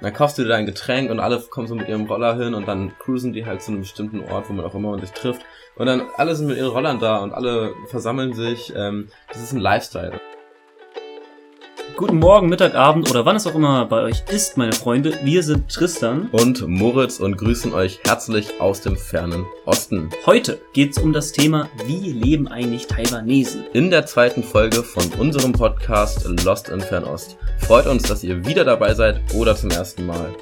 [0.00, 2.68] Dann kaufst du dir dein Getränk und alle kommen so mit ihrem Roller hin und
[2.68, 5.42] dann cruisen die halt zu einem bestimmten Ort, wo man auch immer sich trifft.
[5.74, 8.72] Und dann alle sind mit ihren Rollern da und alle versammeln sich.
[8.76, 10.20] Ähm, das ist ein Lifestyle.
[11.98, 15.18] Guten Morgen, Mittag, Abend oder wann es auch immer bei euch ist, meine Freunde.
[15.24, 16.28] Wir sind Tristan.
[16.30, 20.08] Und Moritz und grüßen euch herzlich aus dem fernen Osten.
[20.24, 23.64] Heute geht's um das Thema, wie leben eigentlich Taiwanesen?
[23.72, 27.36] In der zweiten Folge von unserem Podcast Lost in Fernost.
[27.58, 30.36] Freut uns, dass ihr wieder dabei seid oder zum ersten Mal.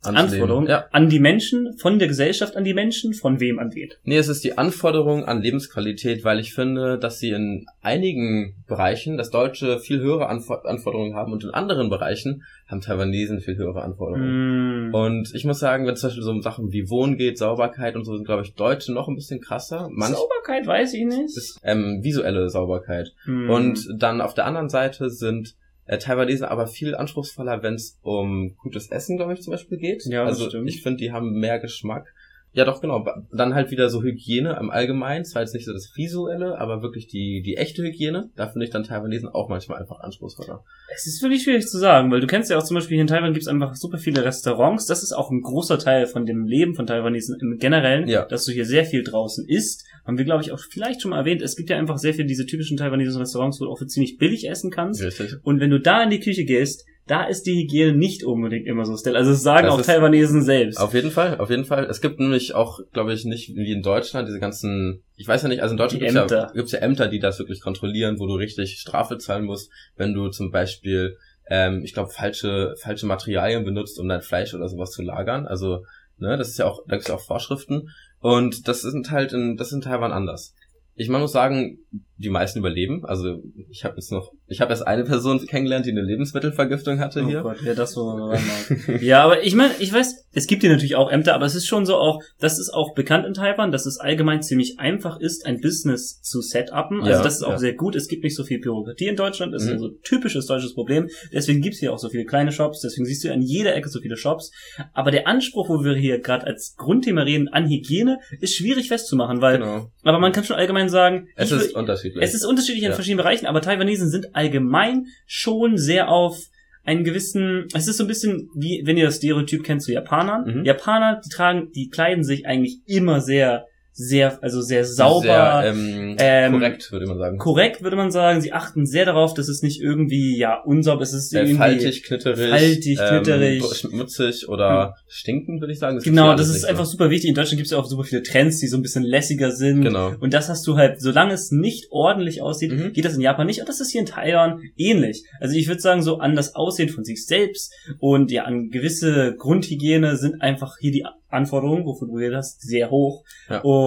[0.04, 0.86] Anforderungen ja.
[0.92, 3.90] an die Menschen, von der Gesellschaft an die Menschen, von wem an wen?
[4.04, 9.18] Nee, es ist die Anforderung an Lebensqualität, weil ich finde, dass sie in einigen Bereichen
[9.18, 13.82] das Deutsche viel höhere Anf Anforderungen haben und in anderen Bereichen haben Taiwanesen viel höhere
[13.82, 14.90] Anforderungen.
[14.90, 14.94] Mm.
[14.96, 17.96] Und ich muss sagen, wenn es zum Beispiel so um Sachen wie Wohnen geht, Sauberkeit
[17.96, 19.88] und so, sind, glaube ich, Deutsche noch ein bisschen krasser.
[19.92, 21.38] Manch Sauberkeit weiß ich nicht.
[21.38, 23.14] Ist, ähm, visuelle Sauberkeit.
[23.26, 23.50] Mm.
[23.50, 28.56] Und dann auf der anderen Seite sind äh, Taiwanesen aber viel anspruchsvoller, wenn es um
[28.58, 30.06] gutes Essen, glaube ich, zum Beispiel geht.
[30.06, 30.70] Ja, also stimmt.
[30.70, 32.14] ich finde, die haben mehr Geschmack.
[32.56, 33.06] Ja, doch, genau.
[33.34, 35.26] Dann halt wieder so Hygiene im Allgemeinen.
[35.26, 38.30] Zwar jetzt nicht so das Visuelle, aber wirklich die, die echte Hygiene.
[38.38, 40.64] Da finde ich dann Taiwanesen auch manchmal einfach anspruchsvoller.
[40.94, 43.08] Es ist wirklich schwierig zu sagen, weil du kennst ja auch zum Beispiel hier in
[43.08, 44.86] Taiwan gibt es einfach super viele Restaurants.
[44.86, 48.24] Das ist auch ein großer Teil von dem Leben von Taiwanesen im Generellen, ja.
[48.24, 49.84] dass du hier sehr viel draußen isst.
[50.06, 51.42] Haben wir, glaube ich, auch vielleicht schon mal erwähnt.
[51.42, 54.18] Es gibt ja einfach sehr viele diese typischen taiwanesischen Restaurants, wo du auch für ziemlich
[54.18, 55.04] billig essen kannst.
[55.04, 55.36] Richtig.
[55.44, 58.86] Und wenn du da in die Küche gehst, da ist die Hygiene nicht unbedingt immer
[58.86, 59.16] so still.
[59.16, 60.80] Also das sagen das auch Taiwanesen selbst.
[60.80, 61.86] Auf jeden Fall, auf jeden Fall.
[61.86, 65.50] Es gibt nämlich auch, glaube ich, nicht wie in Deutschland diese ganzen, ich weiß ja
[65.50, 68.26] nicht, also in Deutschland gibt es ja, gibt's ja Ämter, die das wirklich kontrollieren, wo
[68.26, 71.18] du richtig Strafe zahlen musst, wenn du zum Beispiel,
[71.48, 75.46] ähm, ich glaube, falsche, falsche Materialien benutzt, um dein Fleisch oder sowas zu lagern.
[75.46, 75.86] Also,
[76.18, 77.90] ne, das ist ja auch, da gibt es ja auch Vorschriften.
[78.20, 80.56] Und das sind halt in, das ist in Taiwan anders.
[80.96, 81.78] Ich man muss sagen,
[82.18, 83.04] die meisten überleben.
[83.06, 87.24] Also ich habe jetzt noch, ich habe erst eine Person kennengelernt, die eine Lebensmittelvergiftung hatte
[87.24, 87.42] oh hier.
[87.42, 88.38] Gott, ja, das war
[89.02, 91.68] Ja, aber ich meine, ich weiß, es gibt hier natürlich auch Ämter, aber es ist
[91.68, 95.46] schon so auch, das ist auch bekannt in Taiwan, dass es allgemein ziemlich einfach ist,
[95.46, 97.02] ein Business zu setupen.
[97.02, 97.58] Also ja, das ist auch ja.
[97.58, 97.96] sehr gut.
[97.96, 99.68] Es gibt nicht so viel Bürokratie in Deutschland, das mhm.
[99.68, 101.10] ist ein so typisches deutsches Problem.
[101.34, 104.00] Deswegen gibt's hier auch so viele kleine Shops, deswegen siehst du an jeder Ecke so
[104.00, 104.52] viele Shops.
[104.94, 109.42] Aber der Anspruch, wo wir hier gerade als Grundthema reden, an Hygiene, ist schwierig festzumachen,
[109.42, 109.90] weil, genau.
[110.04, 112.05] aber man kann schon allgemein sagen, es ist unterschiedlich.
[112.20, 116.50] Es ist unterschiedlich in verschiedenen Bereichen, aber Taiwanesen sind allgemein schon sehr auf
[116.84, 120.60] einen gewissen, es ist so ein bisschen wie, wenn ihr das Stereotyp kennt zu Japanern.
[120.60, 120.66] Mhm.
[120.66, 125.62] Japaner, die tragen, die kleiden sich eigentlich immer sehr sehr, also sehr sauber.
[125.64, 127.38] Sehr, ähm, ähm, korrekt, würde man sagen.
[127.38, 128.42] Korrekt, würde man sagen.
[128.42, 131.14] Sie achten sehr darauf, dass es nicht irgendwie, ja, unsauber ist.
[131.14, 132.50] Es ist äh, irgendwie faltig, knitterig.
[132.50, 133.64] Faltig, knitterig.
[133.64, 134.94] Ähm, schmutzig oder hm.
[135.08, 135.96] stinkend, würde ich sagen.
[135.96, 136.68] Das genau, das ist so.
[136.68, 137.30] einfach super wichtig.
[137.30, 139.82] In Deutschland gibt es ja auch super viele Trends, die so ein bisschen lässiger sind.
[139.82, 140.12] Genau.
[140.20, 142.92] Und das hast du halt, solange es nicht ordentlich aussieht, mhm.
[142.92, 143.62] geht das in Japan nicht.
[143.62, 145.24] Und das ist hier in Taiwan ähnlich.
[145.40, 149.36] Also ich würde sagen, so an das Aussehen von sich selbst und ja, an gewisse
[149.38, 153.24] Grundhygiene sind einfach hier die Anforderungen, wovon du redest, sehr hoch.
[153.50, 153.60] Ja.
[153.62, 153.85] Und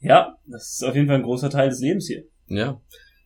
[0.00, 2.24] ja, das ist auf jeden Fall ein großer Teil des Lebens hier.
[2.46, 2.80] Ja.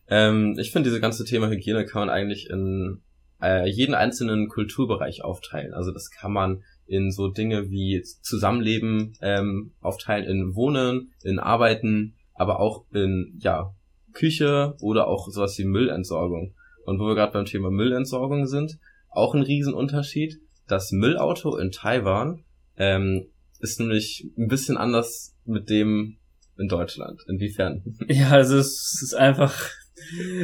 [0.07, 3.01] Ähm, ich finde, dieses ganze Thema Hygiene kann man eigentlich in
[3.41, 5.73] äh, jeden einzelnen Kulturbereich aufteilen.
[5.73, 12.15] Also das kann man in so Dinge wie Zusammenleben ähm, aufteilen, in Wohnen, in Arbeiten,
[12.33, 13.73] aber auch in ja
[14.13, 16.53] Küche oder auch sowas wie Müllentsorgung.
[16.85, 18.77] Und wo wir gerade beim Thema Müllentsorgung sind,
[19.09, 20.39] auch ein Riesenunterschied.
[20.67, 22.43] Das Müllauto in Taiwan
[22.77, 23.27] ähm,
[23.63, 26.17] ist nämlich ein bisschen anders mit dem
[26.57, 27.21] in Deutschland.
[27.27, 27.97] Inwiefern?
[28.07, 29.71] Ja, also es ist einfach,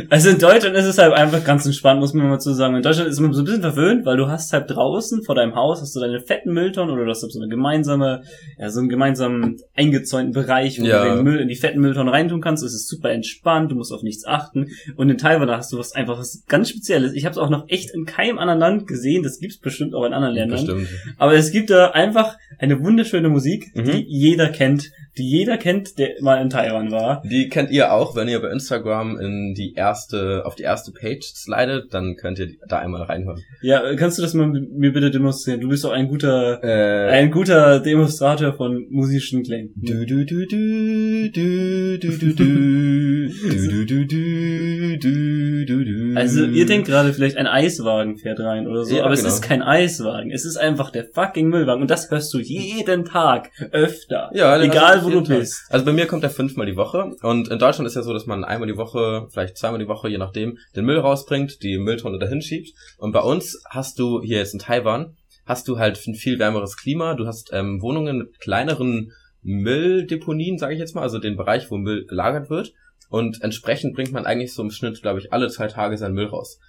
[0.10, 2.75] Also in Deutschland ist es halt einfach ganz entspannt, muss man mal zu sagen.
[2.75, 5.56] In Deutschland ist man so ein bisschen verwöhnt, weil du hast halt draußen vor deinem
[5.56, 8.24] Haus hast du deine fetten Mülltonnen oder du hast so eine gemeinsame,
[8.57, 11.04] ja, so einen gemeinsamen eingezäunten Bereich, wo ja.
[11.04, 12.63] du den Müll in die fetten Mülltonnen reintun kannst.
[12.63, 14.68] Es ist super entspannt, du musst auf nichts achten.
[14.95, 17.13] Und in Taiwan hast du was einfach was ganz Spezielles.
[17.13, 19.24] Ich habe es auch noch echt in keinem anderen Land gesehen.
[19.24, 20.65] Das gibt's bestimmt auch in anderen Ländern.
[20.65, 20.88] Bestimmt.
[21.18, 23.83] Aber es gibt da einfach eine wunderschöne Musik, mhm.
[23.86, 24.89] die jeder kennt
[25.19, 27.21] die jeder kennt, der mal in Taiwan war.
[27.25, 31.24] Die kennt ihr auch, wenn ihr bei Instagram in die erste, auf die erste Page
[31.24, 33.44] slidet, dann könnt ihr da einmal reinhören.
[33.62, 35.60] Ja, kannst du das mal mir bitte demonstrieren?
[35.60, 39.74] Du bist doch ein guter, äh, ein guter Demonstrator von musischen Klängen.
[39.75, 46.15] Du, du, du, du, du, du, du, du, du, du, du, du, du, du.
[46.15, 49.27] Also ihr denkt gerade vielleicht ein Eiswagen fährt rein oder so, ja, aber genau.
[49.27, 53.06] es ist kein Eiswagen, es ist einfach der fucking Müllwagen und das hörst du jeden
[53.06, 54.30] Tag öfter.
[54.33, 55.66] Ja, egal wo du bist.
[55.70, 58.26] Also bei mir kommt er fünfmal die Woche und in Deutschland ist ja so, dass
[58.26, 62.20] man einmal die Woche, vielleicht zweimal die Woche, je nachdem, den Müll rausbringt, die Mülltonne
[62.20, 62.70] dahin schiebt.
[62.98, 65.16] Und bei uns hast du hier jetzt in Taiwan,
[65.46, 69.12] hast du halt ein viel wärmeres Klima, du hast ähm, Wohnungen mit kleineren
[69.42, 72.74] Mülldeponien, sage ich jetzt mal, also den Bereich, wo Müll gelagert wird.
[73.10, 76.28] Und entsprechend bringt man eigentlich so im Schnitt, glaube ich, alle zwei Tage seinen Müll
[76.28, 76.60] raus.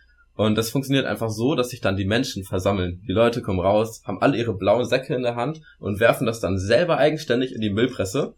[0.40, 3.02] Und das funktioniert einfach so, dass sich dann die Menschen versammeln.
[3.06, 6.40] Die Leute kommen raus, haben alle ihre blauen Säcke in der Hand und werfen das
[6.40, 8.34] dann selber eigenständig in die Müllpresse.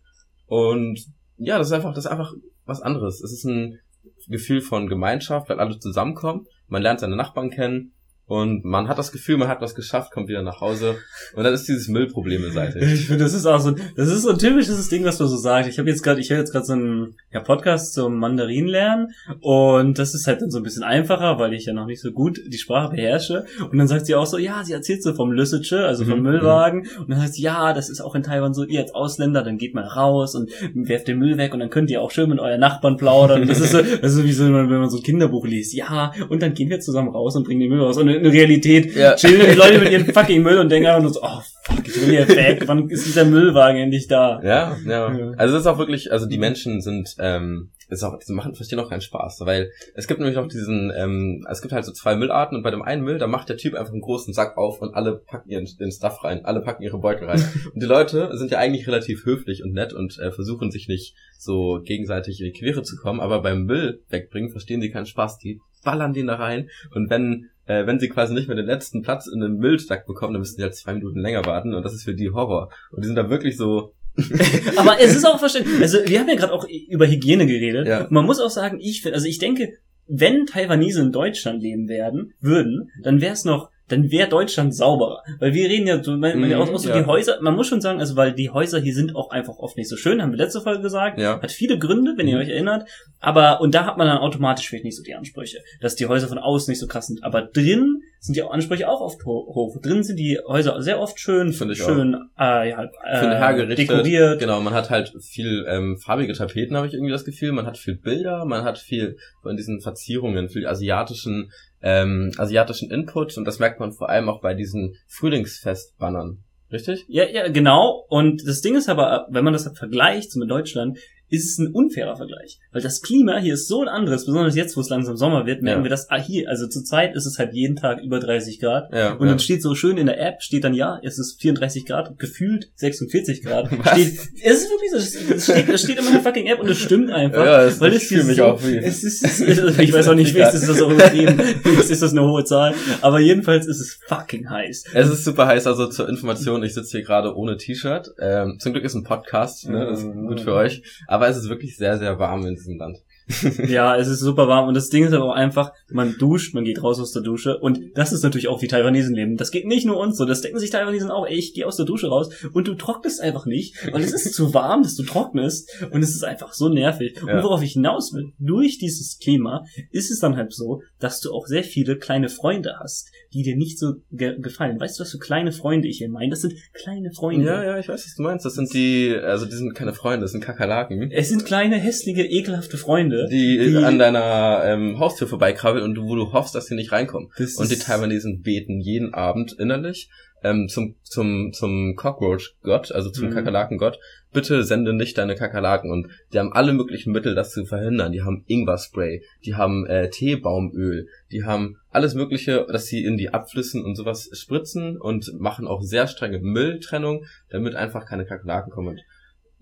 [0.47, 0.99] Und
[1.37, 2.33] ja, das ist einfach, das ist einfach
[2.65, 3.23] was anderes.
[3.23, 3.79] Es ist ein
[4.27, 6.49] Gefühl von Gemeinschaft, weil alle zusammenkommen.
[6.67, 7.93] Man lernt seine Nachbarn kennen
[8.33, 10.97] und man hat das Gefühl, man hat was geschafft, kommt wieder nach Hause
[11.35, 12.83] und dann ist dieses Müllproblem beseitigt.
[12.91, 15.37] Ich finde, das ist auch so, das ist so ein typisches Ding, was du so
[15.37, 15.69] sagst.
[15.69, 19.09] Ich habe jetzt gerade, ich höre jetzt gerade so einen ja, Podcast zum Mandarin lernen
[19.43, 22.11] und das ist halt dann so ein bisschen einfacher, weil ich ja noch nicht so
[22.11, 23.45] gut die Sprache beherrsche.
[23.71, 26.25] Und dann sagt sie auch so, ja, sie erzählt so vom Lüssetsche, also vom mhm.
[26.25, 29.43] Müllwagen und dann sagt sie, ja, das ist auch in Taiwan so, ihr als Ausländer,
[29.43, 32.31] dann geht mal raus und werft den Müll weg und dann könnt ihr auch schön
[32.31, 33.47] mit euren Nachbarn plaudern.
[33.47, 35.75] Das ist so, das ist so wie so, wenn man so ein Kinderbuch liest.
[35.75, 37.99] Ja, und dann gehen wir zusammen raus und bringen den Müll raus.
[37.99, 39.15] Und in Realität ja.
[39.17, 42.01] chillen die Leute mit ihrem fucking Müll und denken einfach nur so, oh fuck, ich
[42.01, 44.41] will hier weg, wann ist dieser Müllwagen endlich da?
[44.43, 45.17] Ja, ja.
[45.17, 45.33] ja.
[45.37, 48.79] Also das ist auch wirklich, also die Menschen sind, ähm, ist auch, die machen, verstehen
[48.81, 52.17] auch keinen Spaß, weil es gibt nämlich noch diesen, ähm, es gibt halt so zwei
[52.17, 54.81] Müllarten und bei dem einen Müll, da macht der Typ einfach einen großen Sack auf
[54.81, 57.45] und alle packen ihren den Stuff rein, alle packen ihre Beutel rein.
[57.75, 61.15] und die Leute sind ja eigentlich relativ höflich und nett und äh, versuchen sich nicht
[61.39, 65.39] so gegenseitig in die Quere zu kommen, aber beim Müll wegbringen verstehen die keinen Spaß,
[65.39, 69.03] die ballern den da rein und wenn äh, wenn sie quasi nicht mehr den letzten
[69.03, 71.95] Platz in einem Müllsack bekommen, dann müssen die halt zwei Minuten länger warten und das
[71.95, 72.71] ist für die Horror.
[72.91, 73.95] Und die sind da wirklich so,
[74.77, 75.81] aber es ist auch verständlich.
[75.81, 77.89] Also wir haben ja gerade auch über Hygiene geredet.
[77.89, 78.07] Ja.
[78.11, 82.35] man muss auch sagen, ich finde, also ich denke, wenn Taiwanese in Deutschland leben werden,
[82.41, 85.23] würden, dann wäre es noch dann wäre Deutschland sauberer.
[85.39, 86.99] Weil wir reden ja so, man, man, auch, auch so ja.
[86.99, 89.77] die Häuser, man muss schon sagen, also weil die Häuser hier sind auch einfach oft
[89.77, 91.19] nicht so schön, haben wir letzte Folge gesagt.
[91.19, 91.41] Ja.
[91.41, 92.43] Hat viele Gründe, wenn ihr mhm.
[92.43, 92.89] euch erinnert.
[93.21, 96.29] Aber, und da hat man dann automatisch vielleicht nicht so die Ansprüche, dass die Häuser
[96.29, 97.23] von außen nicht so krass sind.
[97.23, 99.77] Aber drin sind die Ansprüche auch oft hoch.
[99.83, 102.41] Drin sind die Häuser sehr oft schön, Finde ich schön, auch.
[102.41, 104.39] äh, ja, äh, dekoriert.
[104.39, 107.51] Genau, man hat halt viel ähm, farbige Tapeten, habe ich irgendwie das Gefühl.
[107.51, 111.51] Man hat viel Bilder, man hat viel von diesen Verzierungen, viel asiatischen
[111.83, 116.45] ähm, asiatischen Input und das merkt man vor allem auch bei diesen Frühlingsfest-Bannern.
[116.71, 117.05] Richtig?
[117.09, 118.07] Ja, ja, genau.
[118.09, 120.97] Und das Ding ist aber, wenn man das vergleicht mit Deutschland,
[121.33, 122.59] ist es ein unfairer Vergleich.
[122.73, 125.63] Weil das Klima hier ist so ein anderes, besonders jetzt, wo es langsam Sommer wird,
[125.63, 125.85] merken ja.
[125.85, 126.49] wir das ah, hier.
[126.49, 128.93] Also zurzeit ist es halt jeden Tag über 30 Grad.
[128.93, 131.87] Ja, und dann steht so schön in der App, steht dann, ja, es ist 34
[131.87, 133.69] Grad, gefühlt 46 Grad.
[133.93, 134.97] Steht, es ist wirklich so,
[135.35, 137.45] es steht, es steht immer in der fucking App und es stimmt einfach.
[137.45, 138.77] Ja, es, weil es hier mich so, auch wie.
[138.77, 141.41] Es ist, es ist, ich weiß auch nicht, wie ist das so übertrieben,
[141.79, 142.75] ist das eine hohe Zahl.
[143.01, 144.85] Aber jedenfalls ist es fucking heiß.
[144.93, 148.11] Es ist super heiß, also zur Information, ich sitze hier gerade ohne T-Shirt.
[148.21, 150.83] Ähm, zum Glück ist ein Podcast, ne, das ist gut für euch.
[151.07, 152.99] Aber aber es ist wirklich sehr, sehr warm in diesem Land.
[153.69, 156.65] ja, es ist super warm und das Ding ist aber auch einfach, man duscht, man
[156.65, 159.37] geht raus aus der Dusche und das ist natürlich auch wie Taiwanesen leben.
[159.37, 161.77] Das geht nicht nur uns so, das denken sich Taiwanesen auch, ey, ich gehe aus
[161.77, 165.05] der Dusche raus und du trocknest einfach nicht, weil es ist zu warm, dass du
[165.05, 167.17] trocknest und es ist einfach so nervig.
[167.27, 167.37] Ja.
[167.37, 171.33] Und worauf ich hinaus will, durch dieses Klima ist es dann halt so, dass du
[171.33, 174.81] auch sehr viele kleine Freunde hast, die dir nicht so ge gefallen.
[174.81, 176.31] Weißt du, was für kleine Freunde ich hier meine?
[176.31, 177.47] Das sind kleine Freunde.
[177.47, 178.45] Ja, ja, ich weiß, was du meinst.
[178.45, 181.11] Das sind die, also die sind keine Freunde, das sind Kakerlaken.
[181.11, 186.15] Es sind kleine, hässliche, ekelhafte Freunde die, die an deiner ähm, Haustür vorbeikrabbeln und wo
[186.17, 187.31] du hoffst, dass sie nicht reinkommen.
[187.39, 190.09] und die Taiwanesen beten jeden Abend innerlich
[190.45, 193.35] ähm, zum zum zum Cockroach-Gott, also zum mhm.
[193.35, 193.99] Kakerlaken-Gott,
[194.33, 195.91] bitte sende nicht deine Kakerlaken.
[195.91, 198.13] Und die haben alle möglichen Mittel, das zu verhindern.
[198.13, 203.33] Die haben Ingwer-Spray, die haben äh, Teebaumöl, die haben alles Mögliche, dass sie in die
[203.33, 209.01] Abflüssen und sowas spritzen und machen auch sehr strenge Mülltrennung, damit einfach keine Kakerlaken kommen.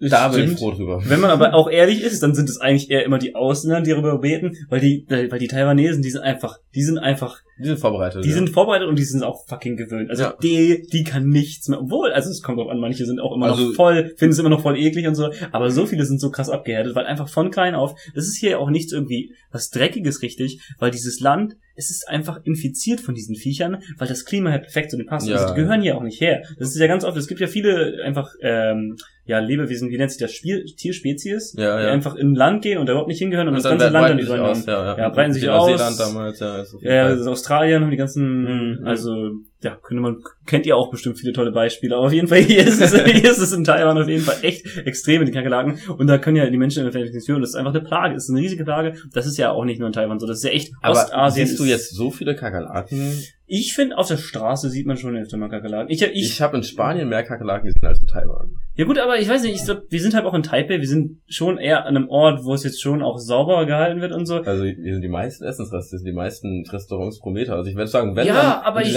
[0.01, 1.03] Da bin ich froh drüber.
[1.05, 3.91] Wenn man aber auch ehrlich ist, dann sind es eigentlich eher immer die Ausländer, die
[3.91, 7.79] darüber beten, weil die, weil die Taiwanesen, die sind einfach, die sind einfach, die sind
[7.79, 8.25] vorbereitet.
[8.25, 8.35] Die ja.
[8.35, 10.09] sind vorbereitet und die sind auch fucking gewöhnt.
[10.09, 10.35] Also ja.
[10.43, 11.81] die, die kann nichts mehr.
[11.81, 14.39] Obwohl, also es kommt auch an, manche sind auch immer also, noch voll, finden es
[14.39, 15.31] immer noch voll eklig und so.
[15.53, 18.59] Aber so viele sind so krass abgehärtet, weil einfach von klein auf, das ist hier
[18.59, 23.37] auch nichts irgendwie was Dreckiges richtig, weil dieses Land es ist einfach infiziert von diesen
[23.37, 25.27] Viechern, weil das Klima halt perfekt zu den passt.
[25.27, 25.37] Ja.
[25.37, 26.43] Also die gehören hier auch nicht her.
[26.59, 28.97] Das ist ja ganz oft, es gibt ja viele einfach ähm,
[29.31, 31.81] ja, Lebewesen, wie nennt sich das Spiel, Tierspezies, ja, ja.
[31.81, 34.11] die einfach in Land gehen und da überhaupt nicht hingehören und, und das ganze Land
[34.11, 34.65] dann übernehmen.
[34.67, 34.99] Ja, ja.
[34.99, 35.97] ja, breiten sich aus.
[35.97, 36.63] Damals, ja.
[36.63, 38.85] Ist ja, ist Australien haben die ganzen, mhm.
[38.85, 39.31] also
[39.63, 42.67] ja, könnte man, kennt ihr auch bestimmt viele tolle Beispiele, aber auf jeden Fall hier
[42.67, 45.79] ist es, hier ist es in Taiwan auf jeden Fall echt extrem in die Kakerlaken
[45.99, 47.41] und da können ja die Menschen in der nichts führen.
[47.41, 48.95] Das ist einfach eine Plage, das ist eine riesige Plage.
[49.13, 51.47] Das ist ja auch nicht nur in Taiwan so, das ist ja echt aber Ostasien.
[51.47, 53.19] Siehst du jetzt so viele Kakerlaken?
[53.53, 55.91] Ich finde, auf der Straße sieht man schon öfter mal Kakerlaken.
[55.91, 58.53] Ich, ich, ich habe in Spanien mehr Kakerlaken gesehen als in Taiwan.
[58.77, 60.87] Ja gut, aber ich weiß nicht, ich glaub, wir sind halt auch in Taipei, wir
[60.87, 64.27] sind schon eher an einem Ort, wo es jetzt schon auch sauber gehalten wird und
[64.27, 64.37] so.
[64.37, 67.57] Also wir sind die meisten Essensreste, die meisten Restaurants pro Meter.
[67.57, 68.95] Also ich würde sagen, wenn ja, dann aber ich,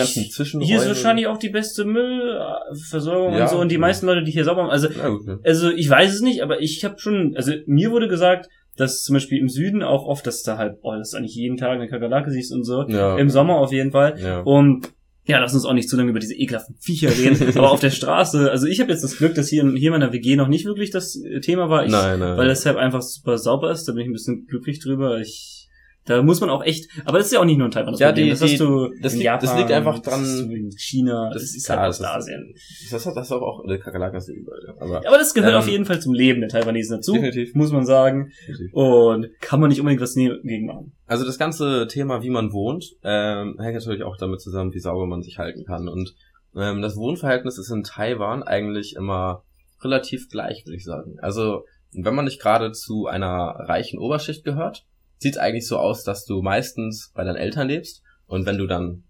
[0.61, 4.31] hier ist wahrscheinlich auch die beste Müllversorgung ja, und so und die meisten Leute, die
[4.31, 4.71] hier sauber machen.
[4.71, 5.39] Also, gut, ja.
[5.43, 9.13] also ich weiß es nicht, aber ich habe schon, also mir wurde gesagt, dass zum
[9.13, 11.87] Beispiel im Süden auch oft, dass da halt, oh, dass du eigentlich jeden Tag eine
[11.87, 12.87] Kakerlake siehst und so.
[12.87, 13.17] Ja.
[13.17, 14.15] Im Sommer auf jeden Fall.
[14.19, 14.39] Ja.
[14.39, 14.89] Und
[15.25, 17.47] ja, lass uns auch nicht zu lange über diese ekelhaften Viecher reden.
[17.57, 20.11] aber auf der Straße, also ich habe jetzt das Glück, dass hier, hier in meiner
[20.11, 21.85] WG noch nicht wirklich das Thema war.
[21.85, 22.37] Ich, nein, nein.
[22.37, 23.87] Weil deshalb einfach super sauber ist.
[23.87, 25.19] Da bin ich ein bisschen glücklich drüber.
[25.19, 25.62] Ich
[26.05, 27.99] da muss man auch echt, aber das ist ja auch nicht nur in Taiwan das
[27.99, 28.25] ja, Problem.
[28.25, 30.51] Die, das hast du das in liegt, Japan, das liegt einfach dran.
[30.51, 32.53] In China, das, das ist halt Ostasien.
[32.91, 34.75] Das hat das auch, auch eine Kakerlaken ist überall.
[34.79, 37.13] Aber, aber das gehört ähm, auf jeden Fall zum Leben der Taiwanesen dazu.
[37.13, 37.55] Definitiv.
[37.55, 38.31] Muss man sagen.
[38.47, 38.73] Definitiv.
[38.73, 40.93] Und kann man nicht unbedingt was gegen machen.
[41.05, 45.05] Also das ganze Thema, wie man wohnt, ähm, hängt natürlich auch damit zusammen, wie sauber
[45.05, 45.87] man sich halten kann.
[45.87, 46.15] Und
[46.55, 49.43] ähm, das Wohnverhältnis ist in Taiwan eigentlich immer
[49.81, 51.15] relativ gleich, würde ich sagen.
[51.21, 54.85] Also wenn man nicht gerade zu einer reichen Oberschicht gehört,
[55.23, 59.03] sieht eigentlich so aus, dass du meistens bei deinen Eltern lebst und wenn du dann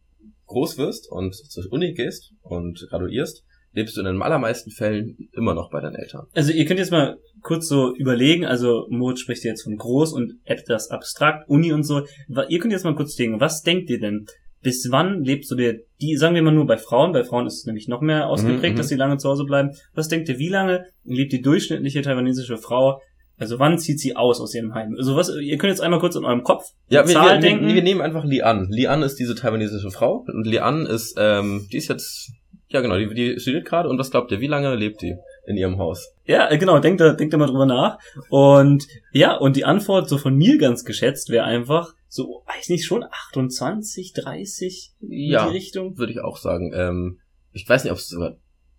[0.47, 3.43] groß wirst und zur Uni gehst und graduierst,
[3.73, 6.27] lebst du in den allermeisten Fällen immer noch bei deinen Eltern.
[6.33, 10.33] Also ihr könnt jetzt mal kurz so überlegen, also Moritz spricht jetzt von groß und
[10.43, 12.03] etwas abstrakt, Uni und so.
[12.49, 14.25] Ihr könnt jetzt mal kurz denken, was denkt ihr denn?
[14.61, 17.57] Bis wann lebst du dir, die, sagen wir mal nur bei Frauen, bei Frauen ist
[17.57, 19.71] es nämlich noch mehr ausgeprägt, mhm, dass sie lange zu Hause bleiben.
[19.93, 23.01] Was denkt ihr, wie lange lebt die durchschnittliche taiwanesische Frau
[23.37, 24.95] also wann zieht sie aus aus ihrem Heim?
[24.97, 27.67] Also was, ihr könnt jetzt einmal kurz in eurem Kopf ja, wir, Zahl wir, denken.
[27.67, 28.67] Wir, wir nehmen einfach Lian.
[28.69, 32.31] Lian ist diese taiwanesische Frau und Lian ist, ähm, die ist jetzt,
[32.69, 35.15] ja genau, die, die studiert gerade und was glaubt ihr, wie lange lebt die
[35.47, 36.13] in ihrem Haus?
[36.25, 37.97] Ja, äh, genau, denkt da, denkt da mal drüber nach.
[38.29, 42.85] Und ja, und die Antwort so von mir ganz geschätzt wäre einfach so, weiß nicht,
[42.85, 45.97] schon 28, 30 in ja, die Richtung?
[45.97, 46.71] würde ich auch sagen.
[46.75, 47.19] Ähm,
[47.51, 48.15] ich weiß nicht, ob es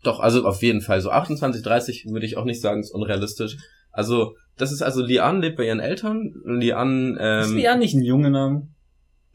[0.04, 3.56] doch, also auf jeden Fall so 28, 30 würde ich auch nicht sagen, ist unrealistisch.
[3.94, 6.34] Also das ist also Lian lebt bei ihren Eltern.
[6.44, 8.68] Lian, ähm, Ist Lian nicht ein Junge Name?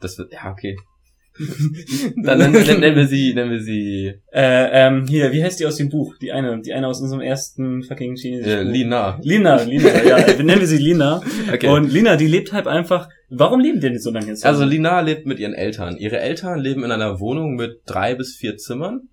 [0.00, 0.76] Das wird, ja, okay.
[2.22, 4.14] dann nennen, nennen, nennen wir sie, nennen wir sie.
[4.32, 6.16] Äh, ähm, hier, wie heißt die aus dem Buch?
[6.20, 9.18] Die eine, die eine aus unserem ersten fucking chinesischen äh, Lina.
[9.22, 11.22] Lina, Lina, ja, nennen wir sie Lina.
[11.52, 11.68] Okay.
[11.68, 13.08] Und Lina, die lebt halt einfach.
[13.30, 14.44] Warum leben die denn so lange jetzt?
[14.44, 15.96] Also Lina lebt mit ihren Eltern.
[15.96, 19.08] Ihre Eltern leben in einer Wohnung mit drei bis vier Zimmern.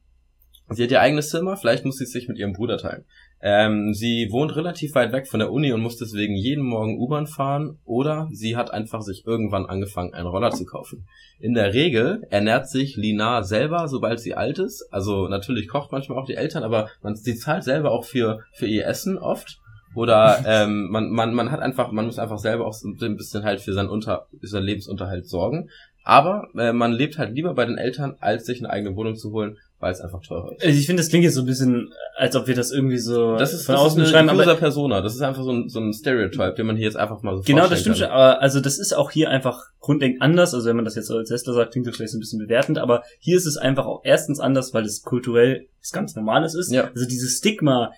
[0.70, 3.06] Sie hat ihr eigenes Zimmer, vielleicht muss sie es sich mit ihrem Bruder teilen.
[3.39, 7.27] Ähm, sie wohnt relativ weit weg von der Uni und muss deswegen jeden Morgen U-Bahn
[7.27, 11.06] fahren oder sie hat einfach sich irgendwann angefangen, einen Roller zu kaufen.
[11.39, 14.88] In der Regel ernährt sich Lina selber, sobald sie alt ist.
[14.91, 18.65] Also natürlich kocht manchmal auch die Eltern, aber man, sie zahlt selber auch für, für
[18.65, 19.60] ihr Essen oft.
[19.94, 23.44] Oder ähm, man, man, man hat einfach, man muss einfach selber auch so ein bisschen
[23.44, 25.70] halt für seinen, Unter, für seinen Lebensunterhalt sorgen.
[26.03, 29.32] Aber äh, man lebt halt lieber bei den Eltern, als sich eine eigene Wohnung zu
[29.32, 30.65] holen, weil es einfach teurer ist.
[30.65, 33.36] Also ich finde, das klingt jetzt so ein bisschen, als ob wir das irgendwie so
[33.38, 34.41] das ist, von das außen ist eine schreiben.
[34.41, 35.01] Aber Persona.
[35.01, 37.43] Das ist einfach so ein, so ein Stereotype, den man hier jetzt einfach mal so
[37.43, 38.07] Genau, das stimmt schon.
[38.07, 40.53] Aber also das ist auch hier einfach grundlegend anders.
[40.53, 42.79] Also wenn man das jetzt als Sessler sagt, klingt das vielleicht ein bisschen bewertend.
[42.79, 46.72] Aber hier ist es einfach auch erstens anders, weil es kulturell was ganz Normales ist.
[46.72, 46.89] Ja.
[46.93, 47.91] Also dieses Stigma,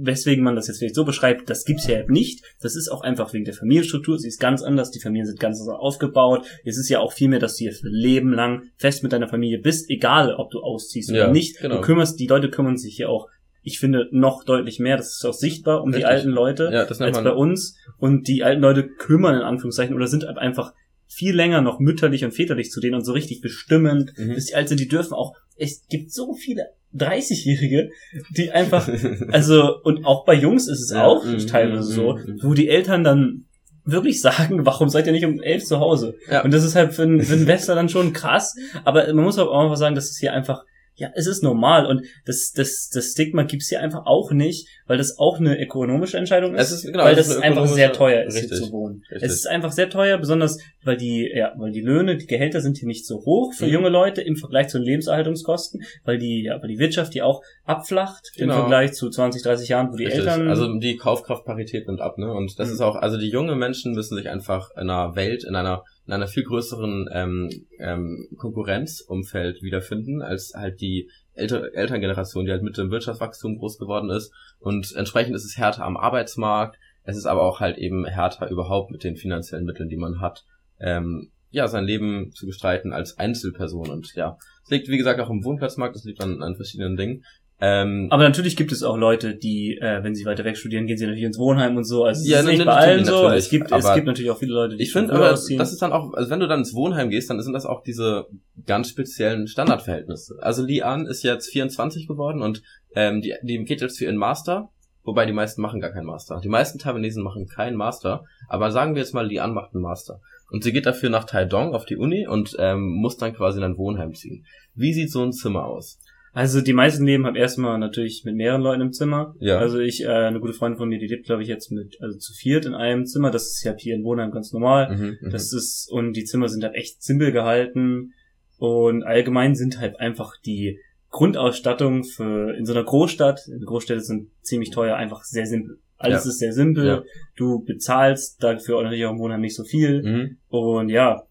[0.00, 2.42] weswegen man das jetzt vielleicht so beschreibt, das gibt's ja nicht.
[2.60, 4.18] Das ist auch einfach wegen der Familienstruktur.
[4.18, 4.90] Sie ist ganz anders.
[4.90, 6.46] Die Familien sind ganz anders aufgebaut.
[6.64, 9.28] Es ist ja auch viel mehr, dass du hier für Leben lang fest mit deiner
[9.28, 11.60] Familie bist, egal ob du ausziehst ja, oder nicht.
[11.60, 11.76] Genau.
[11.76, 13.28] Du kümmerst, die Leute kümmern sich hier auch
[13.62, 16.00] ich finde noch deutlich mehr, das ist auch sichtbar um Richtig.
[16.00, 17.76] die alten Leute ja, als bei uns.
[17.98, 20.72] Und die alten Leute kümmern in Anführungszeichen oder sind einfach
[21.08, 24.34] viel länger noch mütterlich und väterlich zu denen und so richtig bestimmend, mhm.
[24.34, 24.78] bis die alt sind.
[24.78, 27.90] Die dürfen auch, es gibt so viele 30-Jährige,
[28.36, 28.88] die einfach,
[29.32, 32.54] also, und auch bei Jungs ist es ja, auch mm, teilweise mm, so, mm, wo
[32.54, 33.46] die Eltern dann
[33.84, 36.16] wirklich sagen, warum seid ihr nicht um elf zu Hause?
[36.30, 36.44] Ja.
[36.44, 39.76] Und das ist halt für einen, Westler dann schon krass, aber man muss auch einfach
[39.76, 40.64] sagen, dass es hier einfach
[40.98, 44.98] ja, es ist normal und das, das, das Stigma gibt's hier einfach auch nicht, weil
[44.98, 48.58] das auch eine ökonomische Entscheidung ist, ist genau, weil das einfach sehr teuer ist, richtig,
[48.58, 49.02] hier zu wohnen.
[49.10, 49.28] Richtig.
[49.28, 52.78] Es ist einfach sehr teuer, besonders weil die, ja, weil die Löhne, die Gehälter sind
[52.78, 53.72] hier nicht so hoch für mhm.
[53.72, 57.42] junge Leute im Vergleich zu den Lebenserhaltungskosten, weil die, ja, weil die Wirtschaft hier auch
[57.68, 58.54] abflacht genau.
[58.54, 60.20] im Vergleich zu 20, 30 Jahren, wo die richtig.
[60.20, 60.48] Eltern.
[60.48, 62.32] Also die Kaufkraftparität nimmt ab, ne?
[62.32, 62.74] Und das mhm.
[62.74, 66.14] ist auch, also die junge Menschen müssen sich einfach in einer Welt, in einer in
[66.14, 72.78] einer viel größeren ähm, ähm, Konkurrenzumfeld wiederfinden als halt die Elter Elterngeneration, die halt mit
[72.78, 74.32] dem Wirtschaftswachstum groß geworden ist.
[74.58, 76.78] Und entsprechend ist es härter am Arbeitsmarkt.
[77.02, 80.44] Es ist aber auch halt eben härter überhaupt mit den finanziellen Mitteln, die man hat,
[80.80, 83.90] ähm, ja, sein Leben zu bestreiten als Einzelperson.
[83.90, 87.24] Und ja, es liegt, wie gesagt, auch im Wohnplatzmarkt, es liegt an, an verschiedenen Dingen.
[87.60, 90.96] Ähm, aber natürlich gibt es auch Leute, die, äh, wenn sie weiter weg studieren, gehen
[90.96, 92.04] sie natürlich ins Wohnheim und so.
[92.04, 93.28] Also es ja, ist nicht bei allen so.
[93.28, 95.58] Es gibt, es gibt natürlich auch viele Leute, die Ich finde, aber ausziehen.
[95.58, 97.82] das ist dann auch, also wenn du dann ins Wohnheim gehst, dann sind das auch
[97.82, 98.26] diese
[98.64, 100.36] ganz speziellen Standardverhältnisse.
[100.40, 102.62] Also Lian ist jetzt 24 geworden und
[102.94, 104.70] ähm, die, die geht jetzt für ihren Master,
[105.02, 106.40] wobei die meisten machen gar keinen Master.
[106.40, 110.20] Die meisten Taiwanesen machen keinen Master, aber sagen wir jetzt mal, Lian macht einen Master.
[110.50, 113.64] Und sie geht dafür nach Taidong auf die Uni und ähm, muss dann quasi in
[113.64, 114.46] ein Wohnheim ziehen.
[114.74, 115.98] Wie sieht so ein Zimmer aus?
[116.32, 119.34] Also die meisten leben halt erstmal natürlich mit mehreren Leuten im Zimmer.
[119.40, 119.58] Ja.
[119.58, 122.18] Also ich, äh, eine gute Freundin von mir, die lebt, glaube ich, jetzt mit, also
[122.18, 123.30] zu viert in einem Zimmer.
[123.30, 124.94] Das ist ja hier in Wohnheim ganz normal.
[124.94, 128.12] Mhm, mhm, das ist, und die Zimmer sind halt echt simpel gehalten.
[128.58, 130.78] Und allgemein sind halt einfach die
[131.10, 135.78] Grundausstattung für in so einer Großstadt, Großstädte sind ziemlich teuer, einfach sehr simpel.
[135.96, 136.30] Alles ja.
[136.30, 136.86] ist sehr simpel.
[136.86, 137.02] Ja.
[137.36, 140.02] Du bezahlst dafür natürlich auch im Wohnheim nicht so viel.
[140.02, 140.36] Mhm.
[140.48, 141.24] Und ja,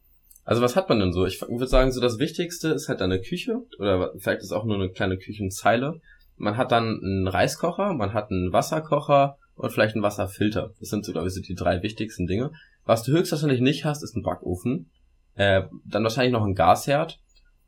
[0.48, 1.26] also was hat man denn so?
[1.26, 4.78] Ich würde sagen, so das Wichtigste ist halt eine Küche oder vielleicht ist auch nur
[4.78, 6.00] eine kleine Küchenzeile.
[6.38, 10.72] Man hat dann einen Reiskocher, man hat einen Wasserkocher und vielleicht einen Wasserfilter.
[10.80, 12.52] Das sind so, glaube ich, so die drei wichtigsten Dinge.
[12.86, 14.90] Was du höchstwahrscheinlich nicht hast, ist ein Backofen.
[15.36, 17.20] Äh, dann wahrscheinlich noch ein Gasherd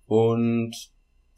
[0.05, 0.73] und